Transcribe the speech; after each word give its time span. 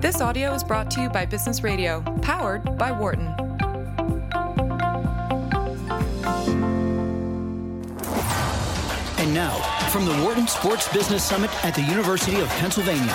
This 0.00 0.22
audio 0.22 0.54
is 0.54 0.64
brought 0.64 0.90
to 0.92 1.02
you 1.02 1.10
by 1.10 1.26
Business 1.26 1.62
Radio, 1.62 2.00
powered 2.22 2.78
by 2.78 2.90
Wharton. 2.90 3.26
And 9.18 9.34
now, 9.34 9.60
from 9.90 10.06
the 10.06 10.18
Wharton 10.24 10.48
Sports 10.48 10.90
Business 10.90 11.22
Summit 11.22 11.50
at 11.66 11.74
the 11.74 11.82
University 11.82 12.40
of 12.40 12.48
Pennsylvania, 12.48 13.12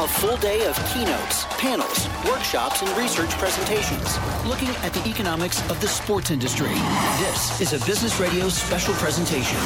a 0.00 0.08
full 0.08 0.38
day 0.38 0.66
of 0.66 0.74
keynotes, 0.88 1.44
panels, 1.58 2.08
workshops, 2.24 2.80
and 2.80 2.96
research 2.96 3.30
presentations 3.32 4.16
looking 4.46 4.70
at 4.86 4.94
the 4.94 5.06
economics 5.06 5.60
of 5.70 5.78
the 5.82 5.88
sports 5.88 6.30
industry. 6.30 6.72
This 7.18 7.60
is 7.60 7.74
a 7.74 7.84
Business 7.84 8.18
Radio 8.18 8.48
special 8.48 8.94
presentation. 8.94 9.58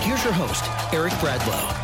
Here's 0.00 0.24
your 0.24 0.32
host, 0.32 0.64
Eric 0.92 1.12
Bradlow. 1.14 1.79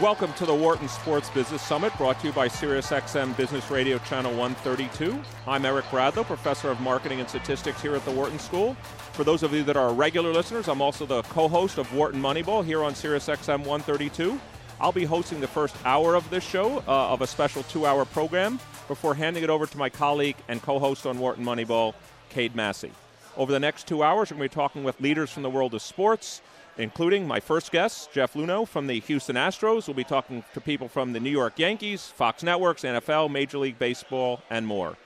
Welcome 0.00 0.32
to 0.34 0.44
the 0.44 0.54
Wharton 0.54 0.88
Sports 0.88 1.30
Business 1.30 1.62
Summit 1.62 1.96
brought 1.96 2.18
to 2.20 2.26
you 2.26 2.32
by 2.32 2.48
SiriusXM 2.48 3.36
Business 3.36 3.70
Radio 3.70 3.98
Channel 3.98 4.32
132. 4.32 5.22
I'm 5.46 5.64
Eric 5.64 5.84
Bradlow, 5.84 6.24
Professor 6.24 6.68
of 6.68 6.80
Marketing 6.80 7.20
and 7.20 7.28
Statistics 7.28 7.80
here 7.80 7.94
at 7.94 8.04
the 8.04 8.10
Wharton 8.10 8.40
School. 8.40 8.74
For 9.12 9.22
those 9.22 9.44
of 9.44 9.52
you 9.52 9.62
that 9.62 9.76
are 9.76 9.92
regular 9.94 10.32
listeners, 10.32 10.66
I'm 10.66 10.82
also 10.82 11.06
the 11.06 11.22
co 11.22 11.46
host 11.46 11.78
of 11.78 11.94
Wharton 11.94 12.20
Moneyball 12.20 12.64
here 12.64 12.82
on 12.82 12.92
SiriusXM 12.92 13.58
132. 13.58 14.40
I'll 14.80 14.90
be 14.90 15.04
hosting 15.04 15.38
the 15.38 15.46
first 15.46 15.76
hour 15.84 16.16
of 16.16 16.28
this 16.28 16.42
show 16.42 16.78
uh, 16.88 17.10
of 17.12 17.22
a 17.22 17.26
special 17.26 17.62
two 17.62 17.86
hour 17.86 18.04
program 18.04 18.58
before 18.88 19.14
handing 19.14 19.44
it 19.44 19.50
over 19.50 19.64
to 19.64 19.78
my 19.78 19.88
colleague 19.88 20.36
and 20.48 20.60
co 20.60 20.80
host 20.80 21.06
on 21.06 21.20
Wharton 21.20 21.44
Moneyball, 21.44 21.94
Cade 22.30 22.56
Massey. 22.56 22.90
Over 23.36 23.52
the 23.52 23.60
next 23.60 23.86
two 23.86 24.02
hours, 24.02 24.30
we're 24.30 24.38
going 24.38 24.48
to 24.48 24.52
be 24.52 24.60
talking 24.60 24.82
with 24.82 25.00
leaders 25.00 25.30
from 25.30 25.44
the 25.44 25.50
world 25.50 25.72
of 25.72 25.82
sports 25.82 26.42
including 26.78 27.26
my 27.26 27.40
first 27.40 27.72
guest, 27.72 28.12
Jeff 28.12 28.34
Luhnow 28.34 28.66
from 28.66 28.86
the 28.86 29.00
Houston 29.00 29.36
Astros. 29.36 29.86
We'll 29.86 29.94
be 29.94 30.04
talking 30.04 30.44
to 30.54 30.60
people 30.60 30.88
from 30.88 31.12
the 31.12 31.20
New 31.20 31.30
York 31.30 31.58
Yankees, 31.58 32.06
Fox 32.06 32.42
Networks, 32.42 32.82
NFL, 32.82 33.30
Major 33.30 33.58
League 33.58 33.78
Baseball, 33.78 34.42
and 34.50 34.66
more. 34.66 34.96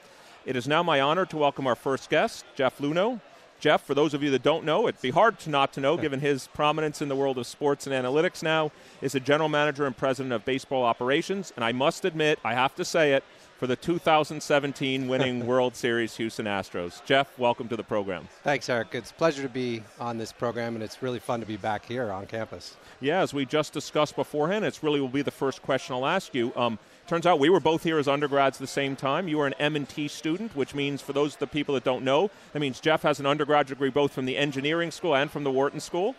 It 0.45 0.55
is 0.55 0.67
now 0.67 0.83
my 0.83 1.01
honor 1.01 1.25
to 1.27 1.37
welcome 1.37 1.67
our 1.67 1.75
first 1.75 2.09
guest, 2.09 2.45
Jeff 2.55 2.79
Luhnow. 2.79 3.21
Jeff, 3.59 3.85
for 3.85 3.93
those 3.93 4.13
of 4.13 4.23
you 4.23 4.31
that 4.31 4.41
don't 4.41 4.63
know, 4.63 4.87
it'd 4.87 5.01
be 5.01 5.11
hard 5.11 5.37
to 5.39 5.49
not 5.49 5.73
to 5.73 5.81
know 5.81 5.97
given 6.01 6.19
his 6.19 6.47
prominence 6.47 7.01
in 7.01 7.09
the 7.09 7.15
world 7.15 7.37
of 7.37 7.45
sports 7.45 7.85
and 7.87 7.93
analytics 7.93 8.41
now, 8.41 8.71
is 9.01 9.11
the 9.11 9.19
general 9.19 9.49
manager 9.49 9.85
and 9.85 9.95
president 9.95 10.33
of 10.33 10.45
baseball 10.45 10.83
operations. 10.83 11.53
And 11.55 11.65
I 11.65 11.71
must 11.71 12.05
admit, 12.05 12.39
I 12.43 12.53
have 12.53 12.73
to 12.75 12.85
say 12.85 13.13
it, 13.13 13.23
for 13.59 13.67
the 13.67 13.75
2017 13.75 15.09
winning 15.09 15.45
World 15.45 15.75
Series 15.75 16.15
Houston 16.15 16.45
Astros. 16.45 17.03
Jeff, 17.03 17.37
welcome 17.37 17.67
to 17.67 17.75
the 17.75 17.83
program. 17.83 18.29
Thanks, 18.41 18.69
Eric. 18.69 18.87
It's 18.93 19.11
a 19.11 19.13
pleasure 19.15 19.43
to 19.43 19.49
be 19.49 19.83
on 19.99 20.17
this 20.17 20.31
program, 20.31 20.75
and 20.75 20.83
it's 20.83 21.03
really 21.03 21.19
fun 21.19 21.41
to 21.41 21.45
be 21.45 21.57
back 21.57 21.85
here 21.85 22.09
on 22.09 22.25
campus. 22.25 22.77
Yeah, 23.01 23.19
as 23.19 23.33
we 23.33 23.45
just 23.45 23.73
discussed 23.73 24.15
beforehand, 24.15 24.63
it's 24.63 24.81
really 24.81 25.01
will 25.01 25.09
be 25.09 25.23
the 25.23 25.29
first 25.29 25.61
question 25.61 25.93
I'll 25.93 26.05
ask 26.05 26.33
you. 26.33 26.53
Um, 26.55 26.79
turns 27.05 27.25
out 27.25 27.37
we 27.37 27.49
were 27.49 27.59
both 27.59 27.83
here 27.83 27.99
as 27.99 28.07
undergrads 28.07 28.55
at 28.55 28.61
the 28.61 28.67
same 28.67 28.95
time. 28.95 29.27
You 29.27 29.39
were 29.39 29.47
an 29.47 29.55
M&T 29.59 30.07
student, 30.07 30.55
which 30.55 30.73
means 30.73 31.01
for 31.01 31.11
those 31.11 31.33
of 31.33 31.39
the 31.39 31.47
people 31.47 31.75
that 31.75 31.83
don't 31.83 32.05
know, 32.05 32.31
that 32.53 32.59
means 32.61 32.79
Jeff 32.79 33.01
has 33.01 33.19
an 33.19 33.25
undergraduate 33.25 33.77
degree 33.77 33.89
both 33.89 34.13
from 34.13 34.25
the 34.25 34.37
engineering 34.37 34.89
school 34.89 35.17
and 35.17 35.29
from 35.29 35.43
the 35.43 35.51
Wharton 35.51 35.81
School. 35.81 36.15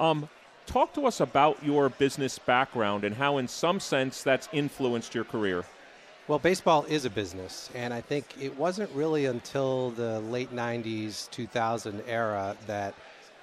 Um, 0.00 0.30
talk 0.64 0.94
to 0.94 1.04
us 1.04 1.20
about 1.20 1.62
your 1.62 1.90
business 1.90 2.38
background 2.38 3.04
and 3.04 3.16
how, 3.16 3.36
in 3.36 3.46
some 3.46 3.78
sense, 3.78 4.22
that's 4.22 4.48
influenced 4.54 5.14
your 5.14 5.24
career. 5.24 5.66
Well, 6.28 6.38
baseball 6.38 6.84
is 6.84 7.06
a 7.06 7.10
business, 7.10 7.70
and 7.74 7.94
I 7.94 8.02
think 8.02 8.26
it 8.38 8.54
wasn't 8.58 8.90
really 8.90 9.24
until 9.24 9.92
the 9.92 10.20
late 10.20 10.54
90s, 10.54 11.30
2000 11.30 12.02
era 12.06 12.54
that 12.66 12.94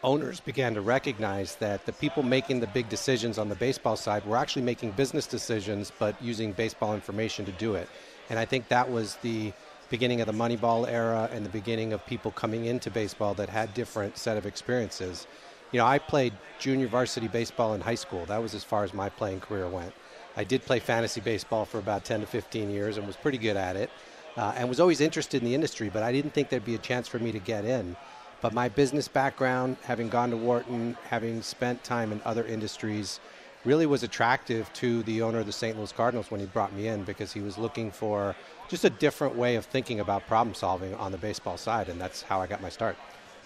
owners 0.03 0.39
began 0.39 0.75
to 0.75 0.81
recognize 0.81 1.55
that 1.55 1.83
the 1.87 1.93
people 1.93 2.21
making 2.21 2.59
the 2.59 2.67
big 2.67 2.87
decisions 2.87 3.39
on 3.39 3.49
the 3.49 3.55
baseball 3.55 3.95
side 3.95 4.23
were 4.23 4.37
actually 4.37 4.61
making 4.61 4.91
business 4.91 5.25
decisions, 5.25 5.91
but 5.97 6.15
using 6.21 6.51
baseball 6.51 6.93
information 6.93 7.43
to 7.45 7.51
do 7.53 7.73
it. 7.73 7.89
And 8.29 8.37
I 8.37 8.45
think 8.45 8.67
that 8.67 8.87
was 8.87 9.15
the 9.23 9.51
beginning 9.89 10.21
of 10.21 10.27
the 10.27 10.33
Moneyball 10.33 10.87
era 10.87 11.27
and 11.33 11.43
the 11.43 11.49
beginning 11.49 11.91
of 11.91 12.05
people 12.05 12.29
coming 12.29 12.65
into 12.65 12.91
baseball 12.91 13.33
that 13.33 13.49
had 13.49 13.73
different 13.73 14.15
set 14.15 14.37
of 14.37 14.45
experiences. 14.45 15.25
You 15.71 15.79
know, 15.79 15.87
I 15.87 15.97
played 15.97 16.33
junior 16.59 16.87
varsity 16.87 17.29
baseball 17.29 17.73
in 17.73 17.81
high 17.81 17.95
school. 17.95 18.27
That 18.27 18.43
was 18.43 18.53
as 18.53 18.63
far 18.63 18.83
as 18.83 18.93
my 18.93 19.09
playing 19.09 19.39
career 19.39 19.67
went. 19.67 19.93
I 20.37 20.43
did 20.43 20.65
play 20.65 20.79
fantasy 20.79 21.21
baseball 21.21 21.65
for 21.65 21.79
about 21.79 22.05
10 22.05 22.21
to 22.21 22.25
15 22.27 22.69
years 22.69 22.97
and 22.97 23.07
was 23.07 23.15
pretty 23.15 23.37
good 23.37 23.57
at 23.57 23.75
it. 23.75 23.89
Uh, 24.37 24.53
and 24.57 24.67
was 24.67 24.81
always 24.81 24.99
interested 24.99 25.41
in 25.41 25.47
the 25.47 25.55
industry, 25.55 25.89
but 25.89 26.03
I 26.03 26.11
didn't 26.11 26.31
think 26.31 26.49
there'd 26.49 26.65
be 26.65 26.75
a 26.75 26.79
chance 26.79 27.07
for 27.07 27.19
me 27.19 27.31
to 27.31 27.39
get 27.39 27.63
in. 27.63 27.95
But 28.41 28.53
my 28.53 28.67
business 28.67 29.07
background, 29.07 29.77
having 29.83 30.09
gone 30.09 30.29
to 30.31 30.37
Wharton, 30.37 30.97
having 31.09 31.41
spent 31.41 31.83
time 31.85 32.11
in 32.11 32.21
other 32.25 32.45
industries, 32.45 33.21
really 33.63 33.85
was 33.85 34.03
attractive 34.03 34.71
to 34.73 35.03
the 35.03 35.21
owner 35.21 35.39
of 35.39 35.45
the 35.45 35.51
St. 35.53 35.77
Louis 35.77 35.91
Cardinals 35.91 36.29
when 36.29 36.39
he 36.39 36.45
brought 36.45 36.73
me 36.73 36.87
in 36.87 37.03
because 37.03 37.31
he 37.31 37.39
was 37.39 37.57
looking 37.57 37.91
for 37.91 38.35
just 38.67 38.83
a 38.83 38.89
different 38.89 39.35
way 39.35 39.55
of 39.55 39.65
thinking 39.65 40.01
about 40.01 40.27
problem 40.27 40.53
solving 40.53 40.93
on 40.95 41.11
the 41.11 41.17
baseball 41.17 41.57
side, 41.57 41.89
and 41.89 41.99
that's 41.99 42.21
how 42.21 42.41
I 42.41 42.47
got 42.47 42.61
my 42.61 42.69
start. 42.69 42.97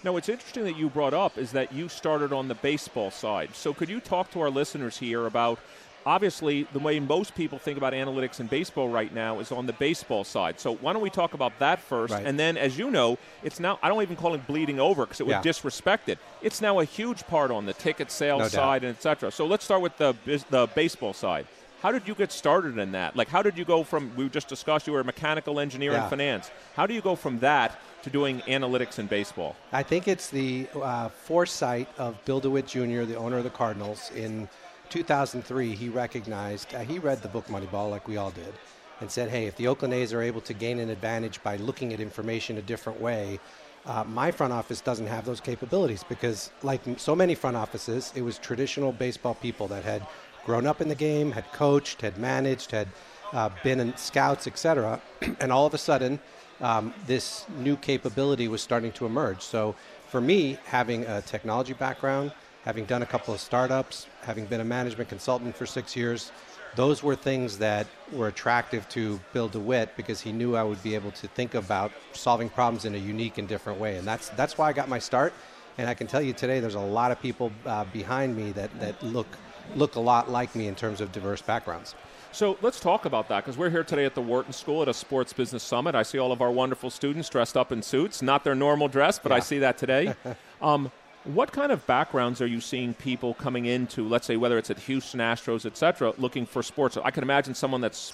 Now, 0.02 0.12
what's 0.12 0.28
interesting 0.28 0.64
that 0.64 0.76
you 0.76 0.88
brought 0.88 1.14
up 1.14 1.36
is 1.36 1.52
that 1.52 1.72
you 1.72 1.88
started 1.88 2.32
on 2.32 2.48
the 2.48 2.54
baseball 2.54 3.10
side. 3.10 3.54
So, 3.54 3.74
could 3.74 3.88
you 3.88 4.00
talk 4.00 4.30
to 4.32 4.40
our 4.40 4.50
listeners 4.50 4.96
here 4.96 5.26
about 5.26 5.58
obviously 6.06 6.64
the 6.72 6.78
way 6.78 7.00
most 7.00 7.34
people 7.34 7.58
think 7.58 7.76
about 7.78 7.92
analytics 7.92 8.40
in 8.40 8.46
baseball 8.46 8.88
right 8.88 9.12
now 9.14 9.38
is 9.40 9.52
on 9.52 9.66
the 9.66 9.72
baseball 9.72 10.24
side. 10.24 10.60
So 10.60 10.74
why 10.76 10.92
don't 10.92 11.02
we 11.02 11.10
talk 11.10 11.34
about 11.34 11.58
that 11.58 11.80
first? 11.80 12.12
Right. 12.12 12.26
And 12.26 12.38
then, 12.38 12.56
as 12.56 12.78
you 12.78 12.90
know, 12.90 13.18
it's 13.42 13.60
now 13.60 13.78
I 13.82 13.88
don't 13.88 14.02
even 14.02 14.16
call 14.16 14.34
it 14.34 14.46
bleeding 14.46 14.80
over 14.80 15.04
because 15.04 15.20
it 15.20 15.26
would 15.26 15.32
Yeah. 15.32 15.42
disrespect 15.42 16.08
it. 16.08 16.18
It's 16.42 16.60
now 16.60 16.80
a 16.80 16.84
huge 16.84 17.26
part 17.26 17.50
on 17.50 17.66
the 17.66 17.72
ticket 17.72 18.10
sales 18.10 18.40
No 18.40 18.48
side 18.48 18.84
and 18.84 18.94
etc. 18.96 19.30
So 19.30 19.46
let's 19.46 19.64
start 19.64 19.82
with 19.82 19.96
the 19.98 20.14
the 20.50 20.68
baseball 20.74 21.12
side. 21.12 21.46
How 21.82 21.90
did 21.90 22.06
you 22.06 22.14
get 22.14 22.30
started 22.30 22.76
in 22.76 22.92
that? 22.92 23.16
Like, 23.16 23.28
how 23.28 23.42
did 23.42 23.56
you 23.56 23.64
go 23.64 23.84
from 23.84 24.12
we 24.14 24.28
just 24.28 24.48
discussed 24.48 24.86
you 24.86 24.92
were 24.92 25.00
a 25.00 25.04
mechanical 25.04 25.58
engineer 25.58 25.92
in 25.94 26.02
finance? 26.10 26.50
How 26.76 26.86
do 26.86 26.92
you 26.92 27.00
go 27.00 27.16
from 27.16 27.38
that 27.38 27.80
to 28.02 28.10
doing 28.10 28.40
analytics 28.42 28.98
in 28.98 29.06
baseball? 29.06 29.56
I 29.72 29.82
think 29.82 30.06
it's 30.06 30.28
the 30.28 30.66
uh, 30.74 31.08
foresight 31.08 31.88
of 31.96 32.22
Bill 32.26 32.38
DeWitt 32.40 32.66
Jr., 32.66 33.04
the 33.04 33.16
owner 33.16 33.38
of 33.38 33.44
the 33.44 33.50
Cardinals. 33.50 34.10
In 34.14 34.48
2003, 34.90 35.74
he 35.74 35.88
recognized, 35.88 36.74
uh, 36.74 36.80
he 36.80 36.98
read 36.98 37.22
the 37.22 37.28
book 37.28 37.46
Moneyball 37.46 37.88
like 37.90 38.06
we 38.08 38.16
all 38.16 38.30
did, 38.30 38.52
and 39.00 39.10
said, 39.10 39.30
hey, 39.30 39.46
if 39.46 39.56
the 39.56 39.68
Oakland 39.68 39.94
A's 39.94 40.12
are 40.12 40.20
able 40.20 40.40
to 40.42 40.52
gain 40.52 40.78
an 40.78 40.90
advantage 40.90 41.42
by 41.42 41.56
looking 41.56 41.92
at 41.94 42.00
information 42.00 42.58
a 42.58 42.62
different 42.62 43.00
way, 43.00 43.38
uh, 43.86 44.04
my 44.04 44.30
front 44.30 44.52
office 44.52 44.80
doesn't 44.80 45.06
have 45.06 45.24
those 45.24 45.40
capabilities 45.40 46.04
because, 46.04 46.50
like 46.62 46.82
so 46.98 47.16
many 47.16 47.34
front 47.34 47.56
offices, 47.56 48.12
it 48.14 48.22
was 48.22 48.36
traditional 48.38 48.92
baseball 48.92 49.34
people 49.34 49.66
that 49.68 49.84
had 49.84 50.06
grown 50.44 50.66
up 50.66 50.80
in 50.80 50.88
the 50.88 50.94
game, 50.94 51.32
had 51.32 51.50
coached, 51.52 52.02
had 52.02 52.18
managed, 52.18 52.70
had 52.70 52.88
uh, 53.32 53.48
been 53.62 53.80
in 53.80 53.96
scouts, 53.96 54.46
etc. 54.46 55.00
and 55.40 55.50
all 55.52 55.64
of 55.66 55.72
a 55.72 55.78
sudden, 55.78 56.18
um, 56.60 56.92
this 57.06 57.46
new 57.58 57.76
capability 57.76 58.48
was 58.48 58.60
starting 58.60 58.92
to 58.92 59.06
emerge. 59.06 59.40
So, 59.40 59.74
for 60.08 60.20
me, 60.20 60.58
having 60.64 61.04
a 61.06 61.22
technology 61.22 61.72
background, 61.72 62.32
having 62.64 62.84
done 62.84 63.02
a 63.02 63.06
couple 63.06 63.32
of 63.32 63.40
startups, 63.40 64.06
having 64.22 64.46
been 64.46 64.60
a 64.60 64.64
management 64.64 65.08
consultant 65.08 65.56
for 65.56 65.66
six 65.66 65.96
years, 65.96 66.30
those 66.76 67.02
were 67.02 67.16
things 67.16 67.58
that 67.58 67.86
were 68.12 68.28
attractive 68.28 68.88
to 68.90 69.18
Bill 69.32 69.48
DeWitt 69.48 69.96
because 69.96 70.20
he 70.20 70.32
knew 70.32 70.54
I 70.54 70.62
would 70.62 70.82
be 70.82 70.94
able 70.94 71.10
to 71.12 71.26
think 71.28 71.54
about 71.54 71.90
solving 72.12 72.48
problems 72.48 72.84
in 72.84 72.94
a 72.94 72.98
unique 72.98 73.38
and 73.38 73.48
different 73.48 73.80
way. 73.80 73.96
And 73.96 74.06
that's, 74.06 74.28
that's 74.30 74.56
why 74.56 74.68
I 74.68 74.72
got 74.72 74.88
my 74.88 74.98
start. 74.98 75.32
And 75.78 75.88
I 75.88 75.94
can 75.94 76.06
tell 76.06 76.22
you 76.22 76.32
today, 76.32 76.60
there's 76.60 76.74
a 76.74 76.80
lot 76.80 77.10
of 77.10 77.20
people 77.20 77.50
uh, 77.66 77.84
behind 77.86 78.36
me 78.36 78.52
that, 78.52 78.78
that 78.80 79.02
look, 79.02 79.26
look 79.74 79.96
a 79.96 80.00
lot 80.00 80.30
like 80.30 80.54
me 80.54 80.68
in 80.68 80.74
terms 80.74 81.00
of 81.00 81.10
diverse 81.10 81.42
backgrounds. 81.42 81.94
So 82.32 82.56
let's 82.62 82.78
talk 82.78 83.06
about 83.06 83.28
that 83.28 83.44
because 83.44 83.58
we're 83.58 83.70
here 83.70 83.82
today 83.82 84.04
at 84.04 84.14
the 84.14 84.22
Wharton 84.22 84.52
School 84.52 84.82
at 84.82 84.88
a 84.88 84.94
sports 84.94 85.32
business 85.32 85.64
summit. 85.64 85.96
I 85.96 86.04
see 86.04 86.18
all 86.18 86.30
of 86.30 86.40
our 86.40 86.50
wonderful 86.50 86.90
students 86.90 87.28
dressed 87.28 87.56
up 87.56 87.72
in 87.72 87.82
suits, 87.82 88.22
not 88.22 88.44
their 88.44 88.54
normal 88.54 88.86
dress, 88.86 89.18
but 89.18 89.32
I 89.32 89.40
see 89.40 89.58
that 89.60 89.78
today. 89.78 90.14
um, 90.62 90.92
what 91.24 91.52
kind 91.52 91.70
of 91.70 91.86
backgrounds 91.86 92.40
are 92.40 92.46
you 92.46 92.60
seeing 92.60 92.94
people 92.94 93.34
coming 93.34 93.66
into, 93.66 94.08
let's 94.08 94.26
say, 94.26 94.36
whether 94.36 94.56
it's 94.56 94.70
at 94.70 94.78
Houston 94.80 95.20
Astros, 95.20 95.66
et 95.66 95.76
cetera, 95.76 96.14
looking 96.18 96.46
for 96.46 96.62
sports? 96.62 96.96
I 96.96 97.10
can 97.10 97.22
imagine 97.22 97.54
someone 97.54 97.80
that's 97.80 98.12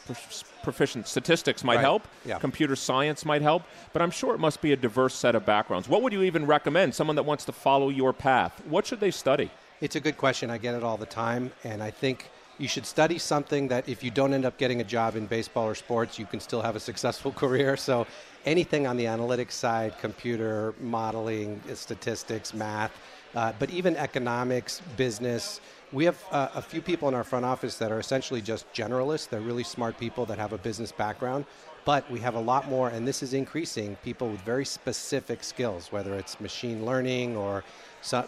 proficient 0.63 1.07
statistics 1.07 1.63
might 1.63 1.77
Right. 1.77 1.81
help, 1.83 2.09
Yeah. 2.25 2.39
computer 2.39 2.75
science 2.75 3.25
might 3.25 3.43
help, 3.43 3.63
but 3.93 4.03
I'm 4.03 4.11
sure 4.11 4.35
it 4.35 4.39
must 4.41 4.61
be 4.61 4.73
a 4.73 4.77
diverse 4.77 5.15
set 5.15 5.35
of 5.37 5.47
backgrounds. 5.47 5.89
What 5.89 6.03
would 6.03 6.13
you 6.13 6.23
even 6.23 6.47
recommend? 6.47 6.95
Someone 6.95 7.15
that 7.17 7.23
wants 7.23 7.45
to 7.45 7.53
follow 7.53 7.89
your 7.91 8.13
path, 8.13 8.61
what 8.67 8.87
should 8.87 9.01
they 9.01 9.13
study? 9.13 9.51
It's 9.81 9.95
a 9.95 10.01
good 10.01 10.17
question. 10.17 10.51
I 10.51 10.59
get 10.59 10.75
it 10.75 10.83
all 10.83 10.97
the 10.97 11.07
time. 11.07 11.53
And 11.63 11.83
I 11.83 11.91
think 11.91 12.31
you 12.59 12.69
should 12.69 12.87
study 12.87 13.19
something 13.19 13.69
that 13.69 13.89
if 13.89 14.03
you 14.03 14.11
don't 14.11 14.33
end 14.33 14.45
up 14.45 14.57
getting 14.57 14.81
a 14.81 14.85
job 14.85 15.17
in 15.17 15.27
baseball 15.27 15.67
or 15.67 15.75
sports, 15.75 16.19
you 16.19 16.27
can 16.27 16.41
still 16.41 16.63
have 16.63 16.77
a 16.77 16.81
successful 16.81 17.33
career. 17.43 17.77
So 17.77 18.07
anything 18.45 18.87
on 18.87 18.97
the 18.97 19.05
analytics 19.05 19.53
side, 19.53 19.99
computer 20.01 20.75
modeling, 20.81 21.61
statistics, 21.75 22.55
math, 22.55 22.93
uh, 23.35 23.53
but 23.59 23.71
even 23.71 23.97
economics, 23.97 24.81
business, 24.97 25.61
We 25.93 26.05
have 26.07 26.19
uh, 26.33 26.49
a 26.55 26.63
few 26.63 26.83
people 26.83 27.07
in 27.09 27.15
our 27.15 27.23
front 27.23 27.45
office 27.45 27.79
that 27.79 27.93
are 27.93 28.01
essentially 28.01 28.43
just 28.43 28.71
generalists. 28.73 29.29
They're 29.29 29.41
really 29.41 29.63
smart 29.63 29.97
people 29.99 30.27
that 30.27 30.37
have 30.37 30.53
a 30.53 30.59
business 30.59 30.91
background, 30.91 31.45
but 31.85 32.11
we 32.11 32.19
have 32.21 32.35
a 32.35 32.41
lot 32.41 32.69
more, 32.69 32.89
and 32.89 33.07
this 33.07 33.23
is 33.23 33.35
increasing 33.35 33.95
people 34.03 34.29
with 34.29 34.41
very 34.41 34.65
specific 34.65 35.45
skills, 35.45 35.93
whether 35.93 36.15
it's 36.15 36.41
machine 36.41 36.85
learning 36.85 37.37
or 37.37 37.63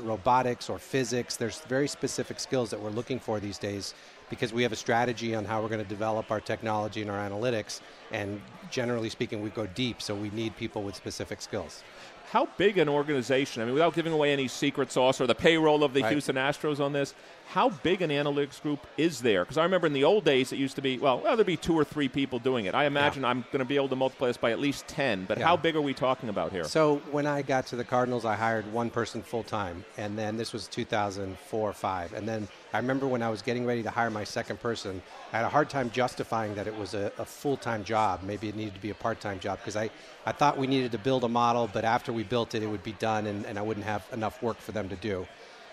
robotics 0.00 0.70
or 0.70 0.78
physics. 0.78 1.36
There's 1.36 1.60
very 1.62 1.88
specific 1.88 2.38
skills 2.38 2.70
that 2.70 2.80
we're 2.80 2.90
looking 2.90 3.18
for 3.18 3.40
these 3.40 3.58
days 3.58 3.94
because 4.30 4.52
we 4.52 4.62
have 4.62 4.72
a 4.72 4.76
strategy 4.76 5.34
on 5.34 5.44
how 5.44 5.62
we're 5.62 5.68
going 5.68 5.82
to 5.82 5.88
develop 5.88 6.30
our 6.30 6.40
technology 6.40 7.02
and 7.02 7.10
our 7.10 7.18
analytics. 7.28 7.80
And 8.10 8.40
generally 8.70 9.08
speaking, 9.08 9.42
we 9.42 9.50
go 9.50 9.66
deep, 9.66 10.02
so 10.02 10.14
we 10.14 10.30
need 10.30 10.56
people 10.56 10.82
with 10.82 10.94
specific 10.94 11.40
skills. 11.40 11.82
How 12.30 12.46
big 12.58 12.76
an 12.76 12.88
organization, 12.90 13.62
I 13.62 13.64
mean, 13.64 13.74
without 13.74 13.94
giving 13.94 14.12
away 14.12 14.32
any 14.32 14.48
secret 14.48 14.92
sauce 14.92 15.18
or 15.20 15.26
the 15.26 15.34
payroll 15.34 15.82
of 15.82 15.94
the 15.94 16.02
right. 16.02 16.12
Houston 16.12 16.36
Astros 16.36 16.78
on 16.78 16.92
this, 16.92 17.14
how 17.48 17.70
big 17.70 18.02
an 18.02 18.10
analytics 18.10 18.60
group 18.60 18.86
is 18.98 19.22
there? 19.22 19.42
Because 19.42 19.56
I 19.56 19.62
remember 19.62 19.86
in 19.86 19.94
the 19.94 20.04
old 20.04 20.24
days 20.24 20.52
it 20.52 20.56
used 20.56 20.76
to 20.76 20.82
be, 20.82 20.98
well, 20.98 21.20
well 21.20 21.34
there'd 21.34 21.46
be 21.46 21.56
two 21.56 21.74
or 21.74 21.82
three 21.82 22.08
people 22.08 22.38
doing 22.38 22.66
it. 22.66 22.74
I 22.74 22.84
imagine 22.84 23.22
yeah. 23.22 23.30
I'm 23.30 23.42
going 23.50 23.60
to 23.60 23.64
be 23.64 23.76
able 23.76 23.88
to 23.88 23.96
multiply 23.96 24.28
this 24.28 24.36
by 24.36 24.52
at 24.52 24.58
least 24.58 24.86
10, 24.88 25.24
but 25.24 25.38
yeah. 25.38 25.46
how 25.46 25.56
big 25.56 25.74
are 25.74 25.80
we 25.80 25.94
talking 25.94 26.28
about 26.28 26.52
here? 26.52 26.64
So 26.64 26.96
when 27.10 27.26
I 27.26 27.40
got 27.40 27.66
to 27.68 27.76
the 27.76 27.84
Cardinals, 27.84 28.26
I 28.26 28.36
hired 28.36 28.70
one 28.70 28.90
person 28.90 29.22
full 29.22 29.44
time, 29.44 29.82
and 29.96 30.18
then 30.18 30.36
this 30.36 30.52
was 30.52 30.68
2004 30.68 31.72
5. 31.72 32.12
And 32.12 32.28
then 32.28 32.46
I 32.74 32.76
remember 32.76 33.06
when 33.06 33.22
I 33.22 33.30
was 33.30 33.40
getting 33.40 33.64
ready 33.64 33.82
to 33.82 33.90
hire 33.90 34.10
my 34.10 34.24
second 34.24 34.60
person, 34.60 35.00
I 35.32 35.38
had 35.38 35.46
a 35.46 35.48
hard 35.48 35.70
time 35.70 35.90
justifying 35.90 36.54
that 36.54 36.66
it 36.66 36.76
was 36.76 36.92
a, 36.92 37.10
a 37.18 37.24
full 37.24 37.56
time 37.56 37.82
job. 37.82 38.22
Maybe 38.24 38.50
it 38.50 38.56
needed 38.56 38.74
to 38.74 38.80
be 38.80 38.90
a 38.90 38.94
part 38.94 39.20
time 39.20 39.40
job 39.40 39.58
because 39.58 39.76
I, 39.76 39.88
I 40.26 40.32
thought 40.32 40.58
we 40.58 40.66
needed 40.66 40.92
to 40.92 40.98
build 40.98 41.24
a 41.24 41.28
model, 41.28 41.70
but 41.72 41.86
after 41.86 42.12
we 42.12 42.24
built 42.24 42.54
it, 42.54 42.62
it 42.62 42.66
would 42.66 42.82
be 42.82 42.92
done 42.92 43.26
and, 43.26 43.46
and 43.46 43.58
I 43.58 43.62
wouldn't 43.62 43.86
have 43.86 44.06
enough 44.12 44.42
work 44.42 44.58
for 44.58 44.72
them 44.72 44.90
to 44.90 44.96
do. 44.96 45.26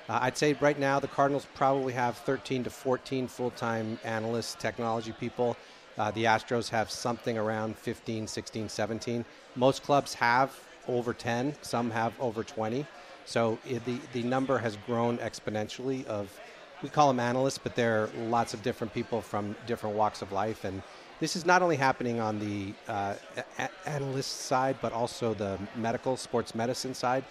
Uh, 0.07 0.19
I'd 0.21 0.37
say 0.37 0.53
right 0.53 0.77
now 0.77 0.99
the 0.99 1.07
Cardinals 1.07 1.47
probably 1.55 1.93
have 1.93 2.17
13 2.17 2.63
to 2.65 2.69
14 2.69 3.27
full 3.27 3.51
time 3.51 3.99
analysts, 4.03 4.55
technology 4.55 5.11
people. 5.11 5.57
Uh, 5.97 6.11
the 6.11 6.25
Astros 6.25 6.69
have 6.69 6.91
something 6.91 7.37
around 7.37 7.77
15, 7.77 8.27
16, 8.27 8.69
17. 8.69 9.25
Most 9.55 9.83
clubs 9.83 10.13
have 10.13 10.53
over 10.87 11.13
10, 11.13 11.55
some 11.61 11.89
have 11.89 12.13
over 12.19 12.43
20. 12.43 12.85
So 13.25 13.57
it, 13.65 13.83
the, 13.85 13.99
the 14.13 14.21
number 14.21 14.57
has 14.57 14.77
grown 14.85 15.17
exponentially 15.19 16.05
of 16.05 16.39
we 16.83 16.89
call 16.89 17.07
them 17.07 17.19
analysts, 17.19 17.57
but 17.57 17.73
they're 17.73 18.09
lots 18.17 18.53
of 18.53 18.61
different 18.61 18.93
people 18.93 19.21
from 19.21 19.55
different 19.65 19.95
walks 19.95 20.21
of 20.21 20.31
life. 20.31 20.65
And 20.65 20.83
this 21.19 21.35
is 21.35 21.45
not 21.45 21.61
only 21.61 21.77
happening 21.77 22.19
on 22.19 22.37
the 22.37 22.73
uh, 22.87 23.15
a- 23.57 23.89
analyst 23.89 24.41
side, 24.41 24.75
but 24.81 24.91
also 24.91 25.33
the 25.33 25.57
medical, 25.75 26.17
sports 26.17 26.53
medicine 26.53 26.93
side. 26.93 27.23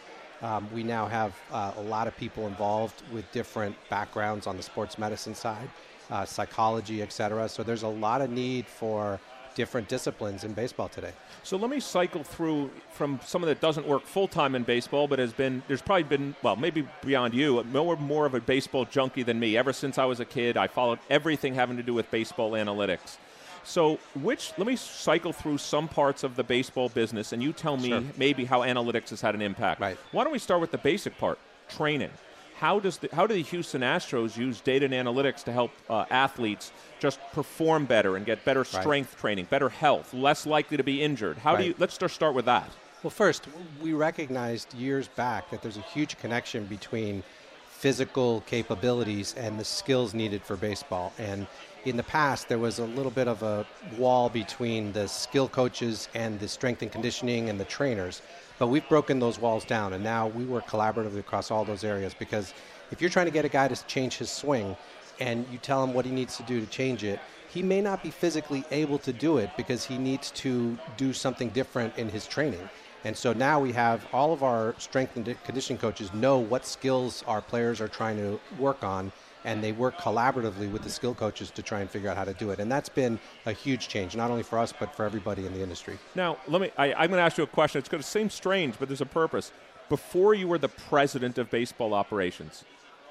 Um, 0.43 0.69
we 0.75 0.83
now 0.83 1.07
have 1.07 1.35
uh, 1.51 1.73
a 1.77 1.83
lot 1.83 2.07
of 2.07 2.17
people 2.17 2.47
involved 2.47 3.03
with 3.13 3.31
different 3.33 3.77
backgrounds 3.89 4.47
on 4.47 4.57
the 4.57 4.63
sports 4.63 4.99
medicine 4.99 5.35
side, 5.35 5.69
uh, 6.11 6.25
psychology, 6.25 7.03
et 7.03 7.13
cetera. 7.13 7.49
So 7.49 7.63
there's 7.63 7.83
a 7.83 7.89
lot 7.89 8.21
of 8.21 8.31
need 8.31 8.67
for 8.67 9.21
different 9.55 9.89
disciplines 9.89 10.43
in 10.43 10.53
baseball 10.53 10.89
today. 10.89 11.13
So 11.45 11.57
let 11.57 11.71
me 11.71 11.79
cycle 11.79 12.25
through 12.25 12.71
from 12.91 13.21
someone 13.25 13.49
that 13.49 13.61
doesn't 13.61 13.87
work 13.87 14.05
full 14.05 14.27
time 14.27 14.57
in 14.57 14.65
baseball, 14.65 15.07
but 15.07 15.21
has 15.21 15.33
been 15.33 15.63
there's 15.69 15.81
probably 15.81 16.03
been 16.03 16.35
well 16.43 16.57
maybe 16.57 16.87
beyond 17.05 17.35
you 17.35 17.63
more 17.65 17.97
more 17.97 18.27
of 18.27 18.35
a 18.35 18.41
baseball 18.41 18.85
junkie 18.85 19.23
than 19.23 19.39
me. 19.39 19.57
Ever 19.57 19.73
since 19.73 19.97
I 19.97 20.07
was 20.07 20.19
a 20.19 20.25
kid, 20.25 20.57
I 20.57 20.67
followed 20.67 20.99
everything 21.09 21.55
having 21.55 21.77
to 21.77 21.85
do 21.85 21.95
with 21.95 22.11
baseball 22.11 22.53
analytics. 22.53 23.19
So, 23.65 23.99
which 24.21 24.53
let 24.59 24.67
me 24.67 24.77
cycle 24.77 25.33
through 25.33 25.59
some 25.59 25.89
parts 25.89 26.23
of 26.23 26.37
the 26.37 26.45
baseball 26.45 26.89
business, 26.89 27.33
and 27.33 27.43
you 27.43 27.53
tell 27.53 27.77
me 27.77 27.89
sure. 27.89 28.03
maybe 28.17 28.45
how 28.45 28.61
analytics 28.61 29.11
has 29.11 29.21
had 29.21 29.35
an 29.35 29.43
impact. 29.43 29.81
Right. 29.81 29.97
Why 30.13 30.25
don't 30.25 30.33
we 30.33 30.39
start 30.39 30.61
with 30.61 30.71
the 30.71 30.79
basic 30.79 31.17
part, 31.19 31.39
training? 31.69 32.11
how 32.57 32.79
does 32.79 32.99
the, 32.99 33.09
how 33.13 33.27
do 33.27 33.35
the 33.35 33.43
Houston 33.43 33.83
Astros 33.83 34.37
use 34.37 34.61
data 34.61 34.85
and 34.85 34.95
analytics 34.95 35.43
to 35.45 35.53
help 35.53 35.73
uh, 35.91 36.05
athletes 36.11 36.73
just 37.01 37.21
perform 37.33 37.85
better 37.85 38.17
and 38.17 38.25
get 38.25 38.45
better 38.45 38.65
strength 38.65 39.13
right. 39.15 39.21
training, 39.21 39.47
better 39.51 39.69
health, 39.69 40.15
less 40.15 40.47
likely 40.47 40.77
to 40.77 40.85
be 40.85 41.03
injured? 41.03 41.37
How 41.39 41.55
right. 41.55 41.61
do 41.61 41.67
you? 41.69 41.75
Let's 41.79 41.99
just 41.99 42.15
start 42.15 42.35
with 42.35 42.45
that. 42.45 42.71
Well, 43.03 43.11
first, 43.11 43.47
we 43.83 43.93
recognized 43.93 44.73
years 44.73 45.09
back 45.09 45.51
that 45.51 45.61
there's 45.61 45.77
a 45.77 45.83
huge 45.83 46.17
connection 46.19 46.65
between 46.65 47.23
physical 47.69 48.41
capabilities 48.47 49.35
and 49.37 49.61
the 49.61 49.65
skills 49.65 50.15
needed 50.15 50.43
for 50.43 50.57
baseball. 50.57 51.13
And 51.19 51.47
in 51.85 51.97
the 51.97 52.03
past, 52.03 52.49
there 52.49 52.59
was 52.59 52.79
a 52.79 52.85
little 52.85 53.11
bit 53.11 53.29
of 53.29 53.43
a 53.43 53.67
wall 53.99 54.29
between 54.29 54.93
the 54.93 55.07
skill 55.07 55.49
coaches 55.49 56.09
and 56.15 56.41
the 56.41 56.49
strength 56.49 56.83
and 56.83 56.91
conditioning 56.91 57.51
and 57.51 57.61
the 57.61 57.65
trainers. 57.65 58.23
But 58.59 58.69
we've 58.69 58.89
broken 58.89 59.19
those 59.19 59.39
walls 59.39 59.65
down, 59.65 59.93
and 59.93 60.03
now 60.03 60.29
we 60.29 60.45
work 60.45 60.67
collaboratively 60.67 61.19
across 61.19 61.51
all 61.51 61.65
those 61.65 61.85
areas 61.85 62.15
because 62.15 62.55
if 62.91 63.01
you're 63.01 63.11
trying 63.11 63.27
to 63.27 63.33
get 63.33 63.45
a 63.45 63.49
guy 63.49 63.69
to 63.69 63.87
change 63.87 64.17
his 64.17 64.31
swing 64.31 64.77
and 65.21 65.47
you 65.51 65.59
tell 65.59 65.83
him 65.83 65.93
what 65.93 66.05
he 66.05 66.11
needs 66.11 66.37
to 66.37 66.43
do 66.45 66.61
to 66.61 66.67
change 66.67 67.05
it, 67.05 67.21
he 67.49 67.63
may 67.63 67.81
not 67.81 68.03
be 68.03 68.11
physically 68.11 68.65
able 68.71 68.99
to 68.99 69.13
do 69.13 69.39
it 69.39 69.51
because 69.57 69.85
he 69.85 69.99
needs 69.99 70.31
to 70.33 70.77
do 70.97 71.13
something 71.13 71.51
different 71.51 71.97
in 71.97 72.09
his 72.09 72.27
training. 72.27 72.69
And 73.05 73.17
so 73.17 73.33
now 73.33 73.61
we 73.61 73.73
have 73.73 74.07
all 74.13 74.33
of 74.33 74.43
our 74.43 74.75
strength 74.79 75.17
and 75.17 75.37
conditioning 75.45 75.79
coaches 75.79 76.13
know 76.15 76.39
what 76.39 76.65
skills 76.65 77.23
our 77.27 77.43
players 77.43 77.81
are 77.81 77.89
trying 77.89 78.17
to 78.17 78.41
work 78.59 78.83
on 78.83 79.13
and 79.45 79.63
they 79.63 79.73
work 79.73 79.99
collaboratively 79.99 80.71
with 80.71 80.83
the 80.83 80.91
skill 80.91 81.15
coaches 81.15 81.51
to 81.51 81.63
try 81.63 81.81
and 81.81 81.91
figure 81.91 82.09
out 82.09 82.17
how 82.17 82.25
to 82.25 82.35
do 82.35 82.51
it. 82.51 82.59
And 82.59 82.71
that's 82.71 82.89
been 82.89 83.19
a 83.47 83.53
huge 83.53 83.89
change, 83.89 84.17
not 84.17 84.31
only 84.31 84.43
for 84.43 84.59
us, 84.59 84.73
but 84.73 84.95
for 84.95 85.05
everybody 85.05 85.47
in 85.47 85.53
the 85.53 85.63
industry. 85.63 85.99
Now, 86.15 86.39
let 86.49 86.61
me, 86.61 86.71
I, 86.77 86.93
I'm 86.95 87.11
going 87.11 87.19
to 87.19 87.23
ask 87.23 87.39
you 87.39 87.45
a 87.45 87.47
question. 87.47 87.79
It's 87.79 87.89
going 87.89 88.03
to 88.03 88.09
seem 88.09 88.31
strange, 88.31 88.77
but 88.79 88.89
there's 88.89 89.01
a 89.01 89.07
purpose. 89.07 89.53
Before 89.89 90.33
you 90.33 90.49
were 90.49 90.59
the 90.59 90.69
president 90.69 91.37
of 91.39 91.51
baseball 91.51 91.93
operations, 91.93 92.65